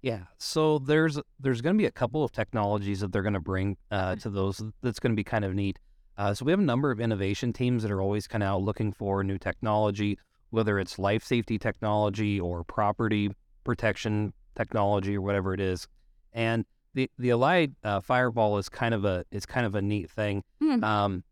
Yeah, 0.03 0.23
so 0.39 0.79
there's 0.79 1.19
there's 1.39 1.61
going 1.61 1.77
to 1.77 1.79
be 1.79 1.87
a 1.87 1.93
couple 1.93 2.25
of 2.25 2.33
technologies 2.33 3.01
that 3.01 3.13
they're 3.13 3.23
going 3.23 3.35
to 3.35 3.41
bring 3.41 3.77
uh, 3.91 4.17
to 4.17 4.31
those. 4.31 4.61
That's 4.83 4.99
going 4.99 5.13
to 5.13 5.17
be 5.17 5.25
kind 5.25 5.45
of 5.45 5.55
neat. 5.55 5.79
Uh, 6.19 6.35
so 6.35 6.45
we 6.45 6.53
have 6.53 6.59
a 6.59 6.65
number 6.65 6.91
of 6.91 7.01
innovation 7.01 7.53
teams 7.53 7.83
that 7.83 7.91
are 7.93 8.03
always 8.03 8.27
kind 8.27 8.43
of 8.43 8.49
out 8.49 8.63
looking 8.63 8.93
for 8.93 9.25
new 9.25 9.39
technology, 9.39 10.19
whether 10.51 10.79
it's 10.79 10.99
life 10.99 11.25
safety 11.25 11.59
technology 11.59 12.39
or 12.39 12.65
property 12.65 13.31
protection 13.65 14.33
technology 14.57 15.17
or 15.17 15.21
whatever 15.21 15.55
it 15.55 15.61
is. 15.61 15.87
And 16.33 16.67
the 16.95 17.09
the 17.19 17.29
Elide 17.29 17.75
uh, 17.85 18.01
Fireball 18.01 18.59
is 18.59 18.69
kind 18.69 18.95
of 18.95 19.05
a 19.05 19.25
is 19.31 19.47
kind 19.47 19.67
of 19.67 19.75
a 19.77 19.83
neat 19.83 20.11
thing. 20.11 20.43
Hmm. 20.61 20.83
Um, 20.83 21.25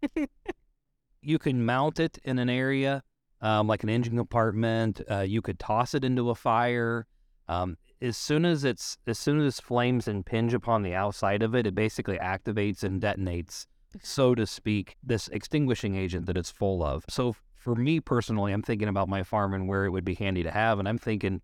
you 1.22 1.38
can 1.38 1.66
mount 1.66 1.98
it 1.98 2.18
in 2.24 2.38
an 2.38 2.48
area 2.48 3.02
um, 3.40 3.66
like 3.66 3.82
an 3.82 3.88
engine 3.88 4.16
compartment. 4.16 5.00
Uh, 5.10 5.20
you 5.20 5.42
could 5.42 5.58
toss 5.58 5.94
it 5.94 6.04
into 6.04 6.30
a 6.30 6.34
fire. 6.34 7.06
Um, 7.48 7.76
as 8.02 8.16
soon 8.16 8.44
as 8.44 8.64
it's 8.64 8.98
as 9.06 9.18
soon 9.18 9.40
as 9.40 9.60
flames 9.60 10.08
impinge 10.08 10.54
upon 10.54 10.82
the 10.82 10.94
outside 10.94 11.42
of 11.42 11.54
it, 11.54 11.66
it 11.66 11.74
basically 11.74 12.18
activates 12.18 12.82
and 12.82 13.00
detonates, 13.00 13.66
so 14.02 14.34
to 14.34 14.46
speak, 14.46 14.96
this 15.02 15.28
extinguishing 15.28 15.96
agent 15.96 16.26
that 16.26 16.36
it's 16.36 16.50
full 16.50 16.82
of. 16.82 17.04
So 17.08 17.34
for 17.56 17.74
me 17.74 18.00
personally, 18.00 18.52
I'm 18.52 18.62
thinking 18.62 18.88
about 18.88 19.08
my 19.08 19.22
farm 19.22 19.52
and 19.52 19.68
where 19.68 19.84
it 19.84 19.90
would 19.90 20.04
be 20.04 20.14
handy 20.14 20.42
to 20.42 20.50
have, 20.50 20.78
and 20.78 20.88
I'm 20.88 20.98
thinking 20.98 21.42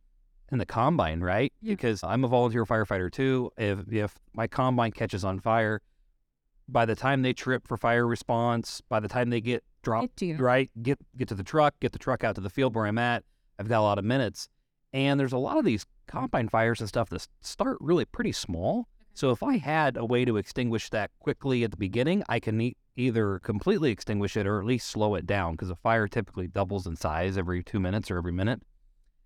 in 0.51 0.59
the 0.59 0.67
combine, 0.67 1.21
right? 1.21 1.53
Yeah. 1.61 1.75
Because 1.75 2.03
I'm 2.03 2.25
a 2.25 2.29
volunteer 2.29 2.65
firefighter 2.65 3.11
too. 3.13 3.51
If 3.59 3.93
if 3.93 4.15
my 4.33 4.47
combine 4.47 4.93
catches 4.93 5.25
on 5.25 5.41
fire, 5.41 5.83
by 6.69 6.87
the 6.87 6.97
time 6.97 7.23
they 7.23 7.33
trip 7.33 7.67
for 7.67 7.77
fire 7.77 8.07
response, 8.07 8.81
by 8.89 9.01
the 9.01 9.09
time 9.09 9.31
they 9.31 9.41
get 9.41 9.63
dropped, 9.83 10.23
right, 10.39 10.71
get 10.83 10.99
get 11.17 11.29
to 11.29 11.35
the 11.35 11.45
truck, 11.45 11.75
get 11.81 11.93
the 11.93 11.99
truck 11.99 12.25
out 12.25 12.35
to 12.37 12.41
the 12.41 12.51
field 12.51 12.75
where 12.75 12.87
I'm 12.87 12.99
at, 12.99 13.25
I've 13.59 13.69
got 13.69 13.81
a 13.81 13.83
lot 13.83 13.99
of 13.99 14.05
minutes. 14.05 14.49
And 14.93 15.21
there's 15.21 15.33
a 15.33 15.39
lot 15.39 15.59
of 15.59 15.65
these 15.65 15.85
combine 16.07 16.49
fires 16.49 16.81
and 16.81 16.89
stuff 16.89 17.09
that 17.11 17.27
start 17.41 17.79
really 17.81 18.05
pretty 18.05 18.33
small. 18.33 18.89
So 19.15 19.31
if 19.31 19.43
I 19.43 19.57
had 19.57 19.97
a 19.97 20.05
way 20.05 20.25
to 20.25 20.37
extinguish 20.37 20.91
that 20.91 21.11
quickly 21.21 21.65
at 21.65 21.71
the 21.71 21.77
beginning, 21.77 22.23
I 22.29 22.39
can 22.39 22.61
e- 22.61 22.77
either 22.97 23.39
completely 23.39 23.91
extinguish 23.91 24.37
it 24.37 24.47
or 24.47 24.61
at 24.61 24.67
least 24.67 24.89
slow 24.89 25.15
it 25.15 25.27
down 25.27 25.53
because 25.53 25.71
a 25.71 25.77
fire 25.77 26.07
typically 26.07 26.49
doubles 26.49 26.87
in 26.87 26.97
size 26.97 27.39
every 27.39 27.63
two 27.63 27.81
minutes 27.81 28.11
or 28.11 28.19
every 28.19 28.33
minute. 28.33 28.63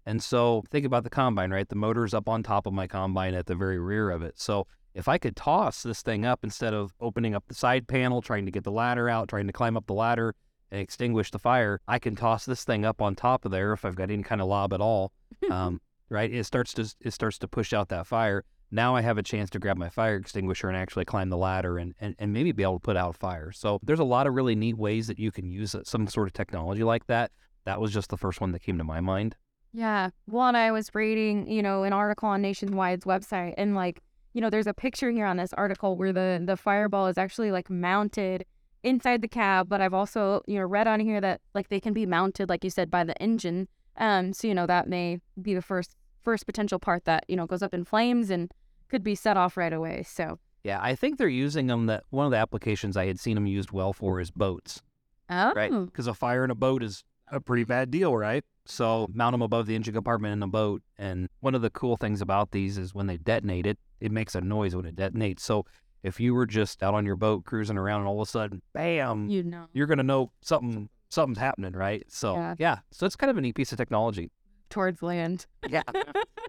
And 0.07 0.23
so 0.23 0.63
think 0.71 0.87
about 0.87 1.05
the 1.05 1.11
combine, 1.11 1.51
right? 1.51 1.69
The 1.69 1.75
motor's 1.75 2.15
up 2.15 2.29
on 2.29 2.43
top 2.43 2.67
of 2.67 2.73
my 2.73 2.87
combine 2.87 3.35
at 3.35 3.47
the 3.47 3.55
very 3.55 3.79
rear 3.79 4.11
of 4.11 4.23
it. 4.23 4.39
So 4.39 4.67
if 4.95 5.09
I 5.09 5.19
could 5.19 5.37
toss 5.37 5.83
this 5.83 6.03
thing 6.03 6.25
up 6.25 6.41
instead 6.43 6.75
of 6.75 6.95
opening 7.01 7.35
up 7.35 7.45
the 7.49 7.55
side 7.55 7.87
panel, 7.87 8.23
trying 8.23 8.45
to 8.47 8.51
get 8.51 8.65
the 8.65 8.73
ladder 8.73 9.09
out, 9.09 9.29
trying 9.29 9.47
to 9.47 9.53
climb 9.53 9.77
up 9.77 9.87
the 9.87 9.95
ladder 9.95 10.35
and 10.71 10.81
extinguish 10.81 11.31
the 11.31 11.39
fire, 11.39 11.81
I 11.87 11.99
can 11.99 12.17
toss 12.17 12.45
this 12.45 12.65
thing 12.65 12.85
up 12.85 13.03
on 13.03 13.15
top 13.15 13.45
of 13.45 13.51
there 13.51 13.73
if 13.73 13.85
I've 13.85 13.97
got 13.97 14.11
any 14.11 14.23
kind 14.23 14.41
of 14.41 14.49
lob 14.49 14.73
at 14.73 14.81
all. 14.81 15.13
Um, 15.51 15.81
right? 16.11 16.33
It 16.33 16.45
starts 16.45 16.75
to 16.75 16.93
it 17.01 17.13
starts 17.13 17.39
to 17.39 17.49
push 17.49 17.73
out 17.73 17.89
that 17.89 18.07
fire. 18.07 18.45
Now 18.71 18.95
I 18.95 19.01
have 19.01 19.19
a 19.19 19.23
chance 19.23 19.51
to 19.51 19.59
grab 19.59 19.77
my 19.77 19.89
fire 19.89 20.17
extinguisher 20.17 20.69
and 20.69 20.77
actually 20.77 21.05
climb 21.05 21.29
the 21.29 21.37
ladder 21.37 21.79
and, 21.79 21.93
and, 22.01 22.15
and 22.19 22.33
maybe 22.33 22.53
be 22.53 22.63
able 22.63 22.75
to 22.75 22.81
put 22.81 22.97
out 22.97 23.17
a 23.17 23.19
fire. 23.19 23.51
So 23.51 23.81
there's 23.83 23.99
a 23.99 24.05
lot 24.05 24.29
of 24.29 24.35
really 24.35 24.55
neat 24.55 24.77
ways 24.77 25.09
that 25.09 25.19
you 25.19 25.33
can 25.33 25.51
use 25.51 25.75
some 25.85 26.07
sort 26.07 26.29
of 26.29 26.35
technology 26.35 26.85
like 26.85 27.07
that. 27.09 27.33
That 27.65 27.81
was 27.81 27.93
just 27.93 28.11
the 28.11 28.17
first 28.17 28.41
one 28.41 28.53
that 28.53 28.63
came 28.63 28.79
to 28.79 28.85
my 28.85 29.01
mind. 29.01 29.35
Yeah. 29.73 30.11
One, 30.27 30.55
I 30.55 30.71
was 30.71 30.91
reading, 30.95 31.49
you 31.49 31.63
know, 31.63 31.83
an 31.83 31.93
article 31.93 32.29
on 32.29 32.43
Nationwide's 32.43 33.05
website 33.05 33.55
and 33.57 33.75
like, 33.75 34.03
you 34.35 34.41
know, 34.41 34.51
there's 34.51 34.69
a 34.69 34.75
picture 34.75 35.11
here 35.11 35.27
on 35.27 35.37
this 35.37 35.53
article 35.55 35.97
where 35.97 36.13
the 36.13 36.41
the 36.45 36.57
fireball 36.57 37.09
is 37.09 37.19
actually 37.19 37.51
like 37.51 37.69
mounted 37.69 38.45
inside 38.83 39.21
the 39.21 39.29
cab, 39.29 39.69
but 39.69 39.81
I've 39.81 39.95
also, 39.95 40.43
you 40.47 40.59
know, 40.59 40.65
read 40.65 40.87
on 40.87 41.01
here 41.01 41.21
that 41.21 41.41
like 41.55 41.69
they 41.69 41.81
can 41.81 41.93
be 41.93 42.07
mounted, 42.07 42.49
like 42.49 42.63
you 42.65 42.71
said, 42.71 42.91
by 42.91 43.05
the 43.05 43.21
engine. 43.21 43.69
Um, 43.97 44.33
so 44.33 44.47
you 44.47 44.55
know, 44.55 44.67
that 44.67 44.89
may 44.89 45.19
be 45.41 45.55
the 45.55 45.63
first 45.63 45.97
first 46.23 46.47
potential 46.47 46.79
part 46.79 47.05
that 47.05 47.25
you 47.29 47.37
know 47.37 47.47
goes 47.47 47.63
up 47.63 47.75
in 47.75 47.85
flames 47.85 48.31
and 48.31 48.53
could 48.89 49.03
be 49.03 49.15
set 49.15 49.37
off 49.37 49.57
right 49.57 49.73
away. 49.73 50.03
So 50.07 50.39
yeah, 50.65 50.79
I 50.83 50.95
think 50.95 51.19
they're 51.19 51.29
using 51.29 51.67
them. 51.67 51.87
That 51.87 52.05
one 52.11 52.27
of 52.27 52.33
the 52.33 52.39
applications 52.39 52.97
I 52.97 53.07
had 53.07 53.19
seen 53.19 53.35
them 53.35 53.47
used 53.47 53.73
well 53.73 53.93
for 53.93 54.21
is 54.21 54.31
boats. 54.31 54.83
Oh, 55.29 55.53
right, 55.55 55.71
because 55.71 56.07
a 56.07 56.15
fire 56.15 56.45
in 56.45 56.51
a 56.51 56.57
boat 56.57 56.83
is 56.83 57.05
a 57.31 57.41
pretty 57.41 57.65
bad 57.65 57.91
deal, 57.91 58.17
right? 58.17 58.45
So 58.67 59.09
mount 59.13 59.33
them 59.35 59.43
above 59.43 59.67
the 59.67 59.75
engine 59.75 59.95
compartment 59.95 60.33
in 60.33 60.43
a 60.43 60.49
boat. 60.49 60.83
And 60.99 61.29
one 61.41 61.55
of 61.55 61.63
the 61.63 61.71
cool 61.71 61.97
things 61.97 62.21
about 62.21 62.51
these 62.51 62.79
is 62.79 62.95
when 62.95 63.07
they 63.07 63.17
detonate 63.17 63.67
it, 63.67 63.79
it 64.01 64.13
makes 64.13 64.35
a 64.35 64.41
noise 64.41 64.75
when 64.75 64.87
it 64.87 64.97
detonates. 64.97 65.41
So 65.41 65.65
if 66.03 66.21
you 66.21 66.35
were 66.35 66.47
just 66.47 66.83
out 66.83 66.95
on 66.95 67.05
your 67.05 67.17
boat 67.17 67.45
cruising 67.45 67.77
around 67.77 68.01
and 68.01 68.09
all 68.09 68.21
of 68.21 68.29
a 68.29 68.31
sudden, 68.31 68.63
bam, 68.73 69.29
you 69.29 69.43
know, 69.43 69.67
you're 69.73 69.87
gonna 69.87 70.03
know 70.03 70.33
something 70.43 70.89
something's 71.09 71.39
happening, 71.39 71.73
right? 71.73 72.05
So 72.09 72.35
yeah. 72.35 72.55
yeah, 72.59 72.79
so 72.91 73.07
it's 73.07 73.17
kind 73.17 73.31
of 73.31 73.37
a 73.37 73.41
neat 73.41 73.55
piece 73.55 73.73
of 73.73 73.79
technology 73.79 74.31
towards 74.71 75.03
land. 75.03 75.47
Yeah. 75.69 75.83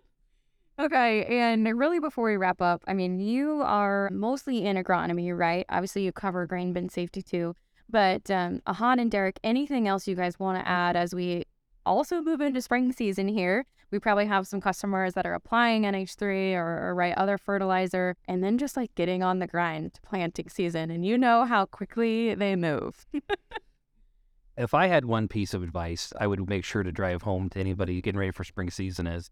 okay. 0.80 1.26
And 1.26 1.78
really, 1.78 2.00
before 2.00 2.30
we 2.30 2.38
wrap 2.38 2.62
up, 2.62 2.84
I 2.88 2.94
mean, 2.94 3.20
you 3.20 3.62
are 3.64 4.10
mostly 4.12 4.66
in 4.66 4.78
agronomy, 4.78 5.38
right? 5.38 5.66
Obviously, 5.70 6.04
you 6.04 6.12
cover 6.12 6.46
grain 6.46 6.74
bin 6.74 6.90
safety 6.90 7.22
too. 7.22 7.56
But 7.90 8.32
um, 8.32 8.62
Ahad 8.68 9.02
and 9.02 9.12
Derek, 9.12 9.40
anything 9.44 9.88
else 9.88 10.08
you 10.08 10.16
guys 10.16 10.40
want 10.40 10.58
to 10.58 10.68
add 10.68 10.96
as 10.96 11.14
we 11.14 11.44
also 11.86 12.22
move 12.22 12.40
into 12.40 12.62
spring 12.62 12.94
season 12.94 13.28
here? 13.28 13.66
We 13.92 14.00
probably 14.00 14.26
have 14.28 14.48
some 14.48 14.62
customers 14.62 15.16
that 15.16 15.26
are 15.26 15.34
applying 15.34 15.84
NH3 15.84 16.54
or, 16.54 16.88
or 16.88 16.96
right 16.96 17.14
other 17.18 17.38
fertilizer, 17.38 18.16
and 18.26 18.42
then 18.42 18.58
just 18.58 18.78
like 18.78 18.96
getting 18.96 19.22
on 19.22 19.40
the 19.40 19.48
grind 19.48 20.00
planting 20.02 20.48
season. 20.48 20.90
And 20.90 21.06
you 21.06 21.18
know 21.18 21.44
how 21.44 21.66
quickly 21.66 22.34
they 22.34 22.56
move. 22.56 23.06
if 24.58 24.74
I 24.74 24.88
had 24.88 25.06
one 25.06 25.28
piece 25.28 25.54
of 25.54 25.64
advice, 25.64 26.12
I 26.20 26.28
would 26.28 26.48
make 26.50 26.66
sure 26.66 26.84
to 26.84 26.92
drive 26.92 27.22
home 27.22 27.50
to 27.50 27.60
anybody 27.60 28.02
getting 28.02 28.20
ready 28.20 28.32
for 28.32 28.44
spring 28.44 28.70
season 28.70 29.08
is 29.08 29.30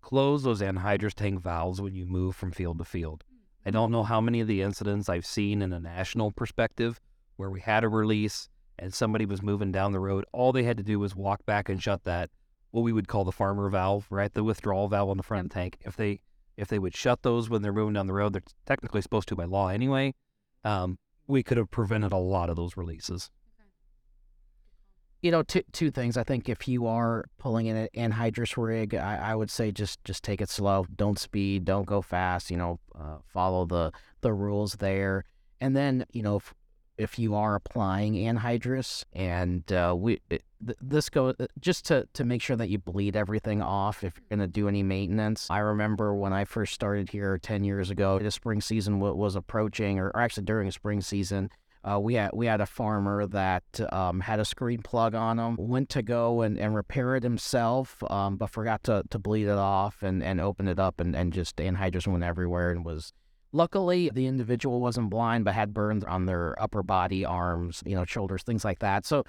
close 0.00 0.42
those 0.42 0.60
anhydrous 0.60 1.14
tank 1.14 1.40
valves 1.40 1.80
when 1.80 1.94
you 1.94 2.06
move 2.06 2.36
from 2.36 2.52
field 2.52 2.78
to 2.78 2.84
field. 2.84 3.24
I 3.64 3.70
don't 3.70 3.90
know 3.90 4.04
how 4.04 4.20
many 4.20 4.40
of 4.40 4.46
the 4.46 4.62
incidents 4.62 5.08
I've 5.08 5.26
seen 5.26 5.62
in 5.62 5.72
a 5.72 5.80
national 5.80 6.32
perspective 6.32 7.00
where 7.36 7.50
we 7.50 7.60
had 7.60 7.84
a 7.84 7.88
release 7.88 8.48
and 8.78 8.92
somebody 8.92 9.24
was 9.24 9.42
moving 9.42 9.72
down 9.72 9.92
the 9.92 10.00
road. 10.00 10.24
All 10.32 10.52
they 10.52 10.62
had 10.62 10.76
to 10.76 10.82
do 10.82 10.98
was 10.98 11.16
walk 11.16 11.44
back 11.46 11.68
and 11.68 11.82
shut 11.82 12.04
that, 12.04 12.30
what 12.70 12.82
we 12.82 12.92
would 12.92 13.08
call 13.08 13.24
the 13.24 13.32
farmer 13.32 13.68
valve, 13.68 14.06
right? 14.10 14.32
The 14.32 14.44
withdrawal 14.44 14.88
valve 14.88 15.10
on 15.10 15.16
the 15.16 15.22
front 15.22 15.52
tank. 15.52 15.78
If 15.80 15.96
they 15.96 16.20
if 16.56 16.68
they 16.68 16.78
would 16.78 16.94
shut 16.94 17.22
those 17.22 17.50
when 17.50 17.60
they're 17.60 17.72
moving 17.72 17.94
down 17.94 18.06
the 18.06 18.14
road, 18.14 18.32
they're 18.32 18.42
technically 18.64 19.02
supposed 19.02 19.28
to 19.28 19.36
by 19.36 19.44
law 19.44 19.68
anyway. 19.68 20.14
Um, 20.64 20.98
we 21.26 21.42
could 21.42 21.58
have 21.58 21.70
prevented 21.70 22.12
a 22.12 22.16
lot 22.16 22.48
of 22.48 22.56
those 22.56 22.76
releases 22.76 23.30
you 25.22 25.30
know, 25.30 25.42
two 25.42 25.62
two 25.72 25.90
things. 25.90 26.16
I 26.16 26.24
think 26.24 26.48
if 26.48 26.68
you 26.68 26.86
are 26.86 27.24
pulling 27.38 27.66
in 27.66 27.76
an 27.76 27.88
anhydrous 27.96 28.56
rig, 28.56 28.94
I, 28.94 29.30
I 29.30 29.34
would 29.34 29.50
say 29.50 29.72
just 29.72 30.02
just 30.04 30.22
take 30.22 30.40
it 30.40 30.48
slow. 30.48 30.86
Don't 30.94 31.18
speed. 31.18 31.64
Don't 31.64 31.86
go 31.86 32.02
fast. 32.02 32.50
You 32.50 32.56
know, 32.56 32.80
uh, 32.98 33.18
follow 33.26 33.64
the 33.64 33.92
the 34.20 34.32
rules 34.32 34.74
there. 34.74 35.24
And 35.60 35.74
then 35.74 36.04
you 36.12 36.22
know, 36.22 36.36
if 36.36 36.54
if 36.98 37.18
you 37.18 37.34
are 37.34 37.54
applying 37.54 38.14
anhydrous, 38.14 39.04
and 39.12 39.70
uh, 39.72 39.94
we 39.96 40.20
it, 40.30 40.42
this 40.60 41.08
go 41.08 41.34
uh, 41.38 41.46
just 41.60 41.86
to 41.86 42.08
to 42.14 42.24
make 42.24 42.42
sure 42.42 42.56
that 42.56 42.68
you 42.68 42.78
bleed 42.78 43.16
everything 43.16 43.60
off 43.62 44.04
if 44.04 44.14
you're 44.16 44.36
going 44.36 44.46
to 44.46 44.52
do 44.52 44.68
any 44.68 44.82
maintenance. 44.82 45.48
I 45.50 45.58
remember 45.58 46.14
when 46.14 46.32
I 46.32 46.44
first 46.44 46.72
started 46.72 47.10
here 47.10 47.38
ten 47.38 47.64
years 47.64 47.90
ago, 47.90 48.18
the 48.18 48.30
spring 48.30 48.60
season 48.60 49.00
was 49.00 49.36
approaching, 49.36 49.98
or, 49.98 50.08
or 50.08 50.20
actually 50.20 50.44
during 50.44 50.70
spring 50.70 51.00
season. 51.00 51.50
Uh, 51.88 52.00
we 52.00 52.14
had 52.14 52.30
we 52.34 52.46
had 52.46 52.60
a 52.60 52.66
farmer 52.66 53.26
that 53.26 53.62
um, 53.92 54.20
had 54.20 54.40
a 54.40 54.44
screen 54.44 54.82
plug 54.82 55.14
on 55.14 55.38
him, 55.38 55.56
went 55.56 55.88
to 55.90 56.02
go 56.02 56.42
and, 56.42 56.58
and 56.58 56.74
repair 56.74 57.14
it 57.14 57.22
himself, 57.22 58.02
um, 58.10 58.36
but 58.36 58.50
forgot 58.50 58.82
to, 58.82 59.04
to 59.08 59.18
bleed 59.18 59.46
it 59.46 59.50
off 59.50 60.02
and, 60.02 60.22
and 60.22 60.40
open 60.40 60.66
it 60.66 60.80
up 60.80 61.00
and, 61.00 61.14
and 61.14 61.32
just 61.32 61.56
anhydrous 61.56 62.06
went 62.08 62.24
everywhere 62.24 62.72
and 62.72 62.84
was 62.84 63.12
luckily 63.52 64.10
the 64.12 64.26
individual 64.26 64.80
wasn't 64.80 65.08
blind 65.08 65.44
but 65.44 65.54
had 65.54 65.72
burns 65.72 66.02
on 66.04 66.26
their 66.26 66.60
upper 66.60 66.82
body, 66.82 67.24
arms, 67.24 67.82
you 67.86 67.94
know, 67.94 68.04
shoulders, 68.04 68.42
things 68.42 68.64
like 68.64 68.80
that. 68.80 69.06
So 69.06 69.24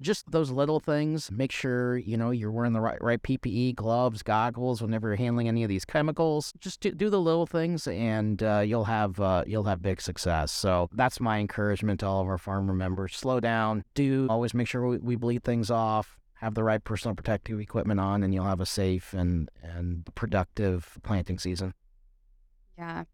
just 0.00 0.30
those 0.30 0.50
little 0.50 0.80
things. 0.80 1.30
Make 1.30 1.52
sure 1.52 1.96
you 1.96 2.16
know 2.16 2.30
you're 2.30 2.50
wearing 2.50 2.72
the 2.72 2.80
right 2.80 3.00
right 3.02 3.22
PPE, 3.22 3.74
gloves, 3.74 4.22
goggles 4.22 4.80
whenever 4.80 5.08
you're 5.08 5.16
handling 5.16 5.48
any 5.48 5.62
of 5.62 5.68
these 5.68 5.84
chemicals. 5.84 6.52
Just 6.58 6.80
do, 6.80 6.90
do 6.90 7.10
the 7.10 7.20
little 7.20 7.46
things, 7.46 7.86
and 7.86 8.42
uh, 8.42 8.60
you'll 8.60 8.84
have 8.84 9.20
uh, 9.20 9.44
you'll 9.46 9.64
have 9.64 9.82
big 9.82 10.00
success. 10.00 10.52
So 10.52 10.88
that's 10.92 11.20
my 11.20 11.38
encouragement 11.38 12.00
to 12.00 12.06
all 12.06 12.22
of 12.22 12.28
our 12.28 12.38
farmer 12.38 12.74
members. 12.74 13.16
Slow 13.16 13.40
down. 13.40 13.84
Do 13.94 14.26
always 14.30 14.54
make 14.54 14.68
sure 14.68 14.86
we, 14.86 14.98
we 14.98 15.16
bleed 15.16 15.44
things 15.44 15.70
off. 15.70 16.18
Have 16.34 16.54
the 16.54 16.64
right 16.64 16.82
personal 16.82 17.14
protective 17.14 17.60
equipment 17.60 18.00
on, 18.00 18.22
and 18.22 18.34
you'll 18.34 18.44
have 18.44 18.60
a 18.60 18.66
safe 18.66 19.12
and 19.12 19.48
and 19.62 20.08
productive 20.14 20.98
planting 21.02 21.38
season. 21.38 21.74
Yeah. 22.78 23.04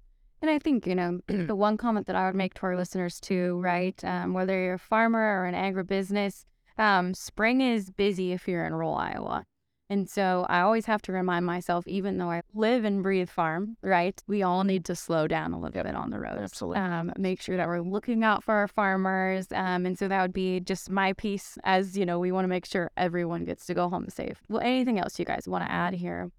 And 0.43 0.51
I 0.51 0.59
think, 0.59 0.87
you 0.87 0.95
know, 0.95 1.21
the 1.27 1.55
one 1.55 1.77
comment 1.77 2.07
that 2.07 2.17
I 2.17 2.27
would 2.27 2.35
make 2.35 2.55
to 2.55 2.63
our 2.63 2.77
listeners 2.77 3.21
too, 3.21 3.61
right? 3.63 4.03
Um, 4.05 4.33
whether 4.33 4.59
you're 4.59 4.75
a 4.75 4.79
farmer 4.79 5.21
or 5.21 5.45
an 5.45 5.55
agribusiness, 5.55 6.45
um, 6.81 7.15
spring 7.15 7.61
is 7.61 7.91
busy 7.91 8.33
if 8.33 8.49
you're 8.49 8.65
in 8.65 8.75
rural 8.75 8.95
Iowa. 8.95 9.45
And 9.91 10.09
so 10.09 10.47
I 10.49 10.61
always 10.61 10.87
have 10.87 11.03
to 11.03 11.13
remind 11.13 11.45
myself, 11.45 11.87
even 11.89 12.17
though 12.17 12.31
I 12.31 12.43
live 12.55 12.85
and 12.85 13.03
breathe 13.03 13.29
farm, 13.29 13.77
right? 13.83 14.23
We 14.29 14.41
all 14.45 14.63
need 14.63 14.85
to 14.85 14.95
slow 14.95 15.27
down 15.27 15.53
a 15.53 15.59
little 15.59 15.83
bit 15.83 15.97
on 15.97 16.11
the 16.11 16.21
road. 16.21 16.39
Absolutely. 16.39 16.81
Um, 16.81 17.13
make 17.19 17.43
sure 17.43 17.57
that 17.57 17.67
we're 17.67 17.81
looking 17.81 18.23
out 18.23 18.45
for 18.45 18.55
our 18.55 18.69
farmers. 18.69 19.49
Um, 19.51 19.87
and 19.87 19.99
so 19.99 20.07
that 20.07 20.23
would 20.23 20.33
be 20.33 20.61
just 20.61 20.91
my 20.91 21.13
piece 21.15 21.59
as, 21.65 21.99
you 21.99 22.07
know, 22.07 22.21
we 22.21 22.31
want 22.31 22.45
to 22.45 22.49
make 22.49 22.67
sure 22.67 22.93
everyone 22.97 23.45
gets 23.45 23.67
to 23.67 23.75
go 23.75 23.89
home 23.89 24.09
safe. 24.09 24.41
Well, 24.49 24.63
anything 24.63 25.01
else 25.01 25.19
you 25.19 25.25
guys 25.25 25.49
want 25.49 25.65
to 25.65 25.73
add 25.73 25.95
here? 25.95 26.31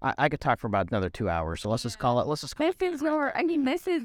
I, 0.00 0.14
I 0.18 0.28
could 0.28 0.40
talk 0.40 0.60
for 0.60 0.66
about 0.66 0.90
another 0.90 1.10
two 1.10 1.28
hours, 1.28 1.62
so 1.62 1.70
let's 1.70 1.82
just 1.82 1.98
call 1.98 2.20
it. 2.20 2.26
Let's 2.26 2.42
just. 2.42 2.56
Call 2.56 2.70
This 2.78 2.94
is 2.94 3.02
where 3.02 3.36
I 3.36 3.42
mean, 3.42 3.64
this 3.64 3.86
is 3.86 4.04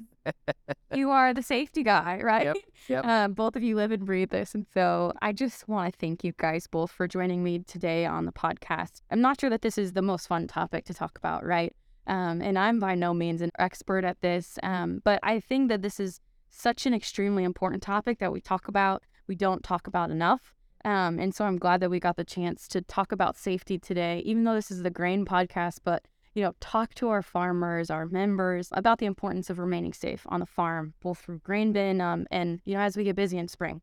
you 0.94 1.12
are 1.12 1.34
the 1.34 1.44
safety 1.44 1.84
guy, 1.84 2.20
right? 2.24 2.46
Yep, 2.46 2.58
yep. 2.88 3.06
Um, 3.06 3.34
both 3.34 3.56
of 3.56 3.64
you 3.64 3.76
live 3.76 3.92
and 3.92 4.06
breathe 4.06 4.30
this, 4.30 4.56
and 4.56 4.66
so 4.74 5.14
I 5.22 5.34
just 5.34 5.68
want 5.68 5.94
to 5.94 6.00
thank 6.00 6.24
you 6.24 6.34
guys 6.38 6.68
both 6.68 6.92
for 6.92 7.08
joining 7.08 7.44
me 7.44 7.60
today 7.60 8.06
on 8.06 8.26
the 8.26 8.32
podcast. 8.32 9.02
I'm 9.12 9.22
not 9.22 9.40
sure 9.40 9.50
that 9.50 9.62
this 9.62 9.78
is 9.78 9.94
the 9.94 10.02
most 10.02 10.28
fun 10.28 10.48
topic 10.48 10.86
to 10.86 10.94
talk 10.94 11.18
about, 11.18 11.46
right? 11.46 11.76
Um, 12.08 12.42
and 12.42 12.60
I'm 12.60 12.80
by 12.80 12.96
no 12.96 13.14
means 13.14 13.42
an 13.42 13.52
expert 13.60 14.04
at 14.04 14.20
this, 14.22 14.58
um, 14.64 15.02
but 15.04 15.20
I 15.24 15.40
think 15.40 15.70
that 15.70 15.82
this 15.82 16.00
is 16.00 16.20
such 16.50 16.86
an 16.86 16.94
extremely 16.94 17.44
important 17.44 17.82
topic 17.82 18.20
that 18.20 18.32
we 18.32 18.42
talk 18.42 18.68
about. 18.68 19.04
We 19.28 19.36
don't 19.36 19.64
talk 19.64 19.88
about 19.88 20.12
enough. 20.12 20.54
Um, 20.86 21.18
and 21.20 21.34
so 21.34 21.46
I'm 21.46 21.58
glad 21.58 21.80
that 21.80 21.90
we 21.90 22.00
got 22.00 22.18
the 22.18 22.26
chance 22.26 22.68
to 22.70 22.82
talk 22.82 23.12
about 23.12 23.38
safety 23.38 23.78
today, 23.80 24.22
even 24.26 24.44
though 24.44 24.56
this 24.56 24.72
is 24.72 24.84
the 24.84 24.90
grain 24.90 25.26
podcast, 25.26 25.80
but 25.84 26.06
you 26.34 26.44
know, 26.44 26.54
talk 26.60 26.94
to 26.96 27.10
our 27.10 27.22
farmers, 27.22 27.90
our 27.90 28.08
members 28.08 28.70
about 28.72 28.98
the 28.98 29.06
importance 29.06 29.50
of 29.50 29.60
remaining 29.60 29.94
safe 29.94 30.26
on 30.30 30.40
the 30.40 30.46
farm, 30.46 30.94
both 31.02 31.20
through 31.20 31.40
grain 31.40 31.72
bin 31.74 32.02
um, 32.02 32.26
and, 32.32 32.60
you 32.66 32.74
know, 32.74 32.82
as 32.82 32.98
we 32.98 33.04
get 33.04 33.16
busy 33.16 33.38
in 33.38 33.48
spring. 33.48 33.82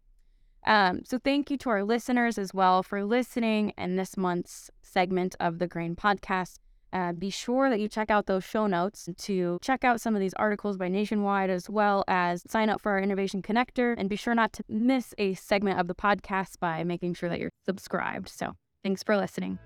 Um, 0.66 1.02
so 1.04 1.18
thank 1.18 1.50
you 1.50 1.56
to 1.58 1.70
our 1.70 1.84
listeners 1.84 2.38
as 2.38 2.52
well 2.52 2.82
for 2.82 3.04
listening 3.04 3.72
in 3.78 3.96
this 3.96 4.16
month's 4.16 4.70
segment 4.82 5.34
of 5.40 5.58
the 5.58 5.66
Grain 5.66 5.96
Podcast. 5.96 6.58
Uh, 6.92 7.12
be 7.12 7.30
sure 7.30 7.70
that 7.70 7.80
you 7.80 7.88
check 7.88 8.10
out 8.10 8.26
those 8.26 8.44
show 8.44 8.66
notes 8.66 9.08
to 9.18 9.58
check 9.62 9.84
out 9.84 10.00
some 10.00 10.14
of 10.14 10.20
these 10.20 10.34
articles 10.34 10.76
by 10.76 10.88
Nationwide, 10.88 11.50
as 11.50 11.70
well 11.70 12.04
as 12.08 12.42
sign 12.48 12.68
up 12.68 12.80
for 12.80 12.92
our 12.92 13.00
Innovation 13.00 13.42
Connector. 13.42 13.94
And 13.96 14.08
be 14.08 14.16
sure 14.16 14.34
not 14.34 14.52
to 14.54 14.64
miss 14.68 15.14
a 15.18 15.34
segment 15.34 15.78
of 15.78 15.88
the 15.88 15.94
podcast 15.94 16.58
by 16.60 16.84
making 16.84 17.14
sure 17.14 17.28
that 17.28 17.38
you're 17.38 17.52
subscribed. 17.64 18.28
So 18.28 18.54
thanks 18.82 19.02
for 19.02 19.16
listening. 19.16 19.58